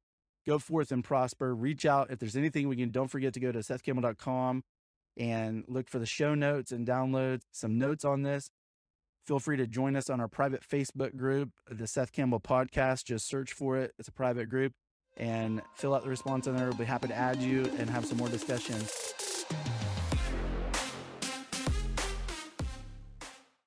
Go 0.46 0.58
forth 0.58 0.92
and 0.92 1.04
prosper. 1.04 1.54
Reach 1.54 1.86
out. 1.86 2.10
If 2.10 2.18
there's 2.18 2.36
anything 2.36 2.68
we 2.68 2.76
can, 2.76 2.90
don't 2.90 3.08
forget 3.08 3.32
to 3.34 3.40
go 3.40 3.52
to 3.52 3.60
sethcampbell.com 3.60 4.64
and 5.16 5.64
look 5.68 5.88
for 5.88 5.98
the 5.98 6.06
show 6.06 6.34
notes 6.34 6.72
and 6.72 6.86
download 6.86 7.42
some 7.52 7.78
notes 7.78 8.04
on 8.04 8.22
this. 8.22 8.50
Feel 9.24 9.38
free 9.38 9.56
to 9.56 9.66
join 9.68 9.94
us 9.94 10.10
on 10.10 10.20
our 10.20 10.26
private 10.26 10.62
Facebook 10.68 11.16
group, 11.16 11.50
the 11.70 11.86
Seth 11.86 12.12
Campbell 12.12 12.40
Podcast. 12.40 13.04
Just 13.04 13.28
search 13.28 13.52
for 13.52 13.78
it. 13.78 13.92
It's 13.98 14.08
a 14.08 14.12
private 14.12 14.48
group 14.48 14.72
and 15.16 15.62
fill 15.76 15.94
out 15.94 16.02
the 16.02 16.10
response 16.10 16.48
on 16.48 16.56
there. 16.56 16.68
We'll 16.68 16.78
be 16.78 16.84
happy 16.84 17.08
to 17.08 17.14
add 17.14 17.40
you 17.40 17.70
and 17.78 17.88
have 17.88 18.04
some 18.04 18.18
more 18.18 18.28
discussion. 18.28 18.76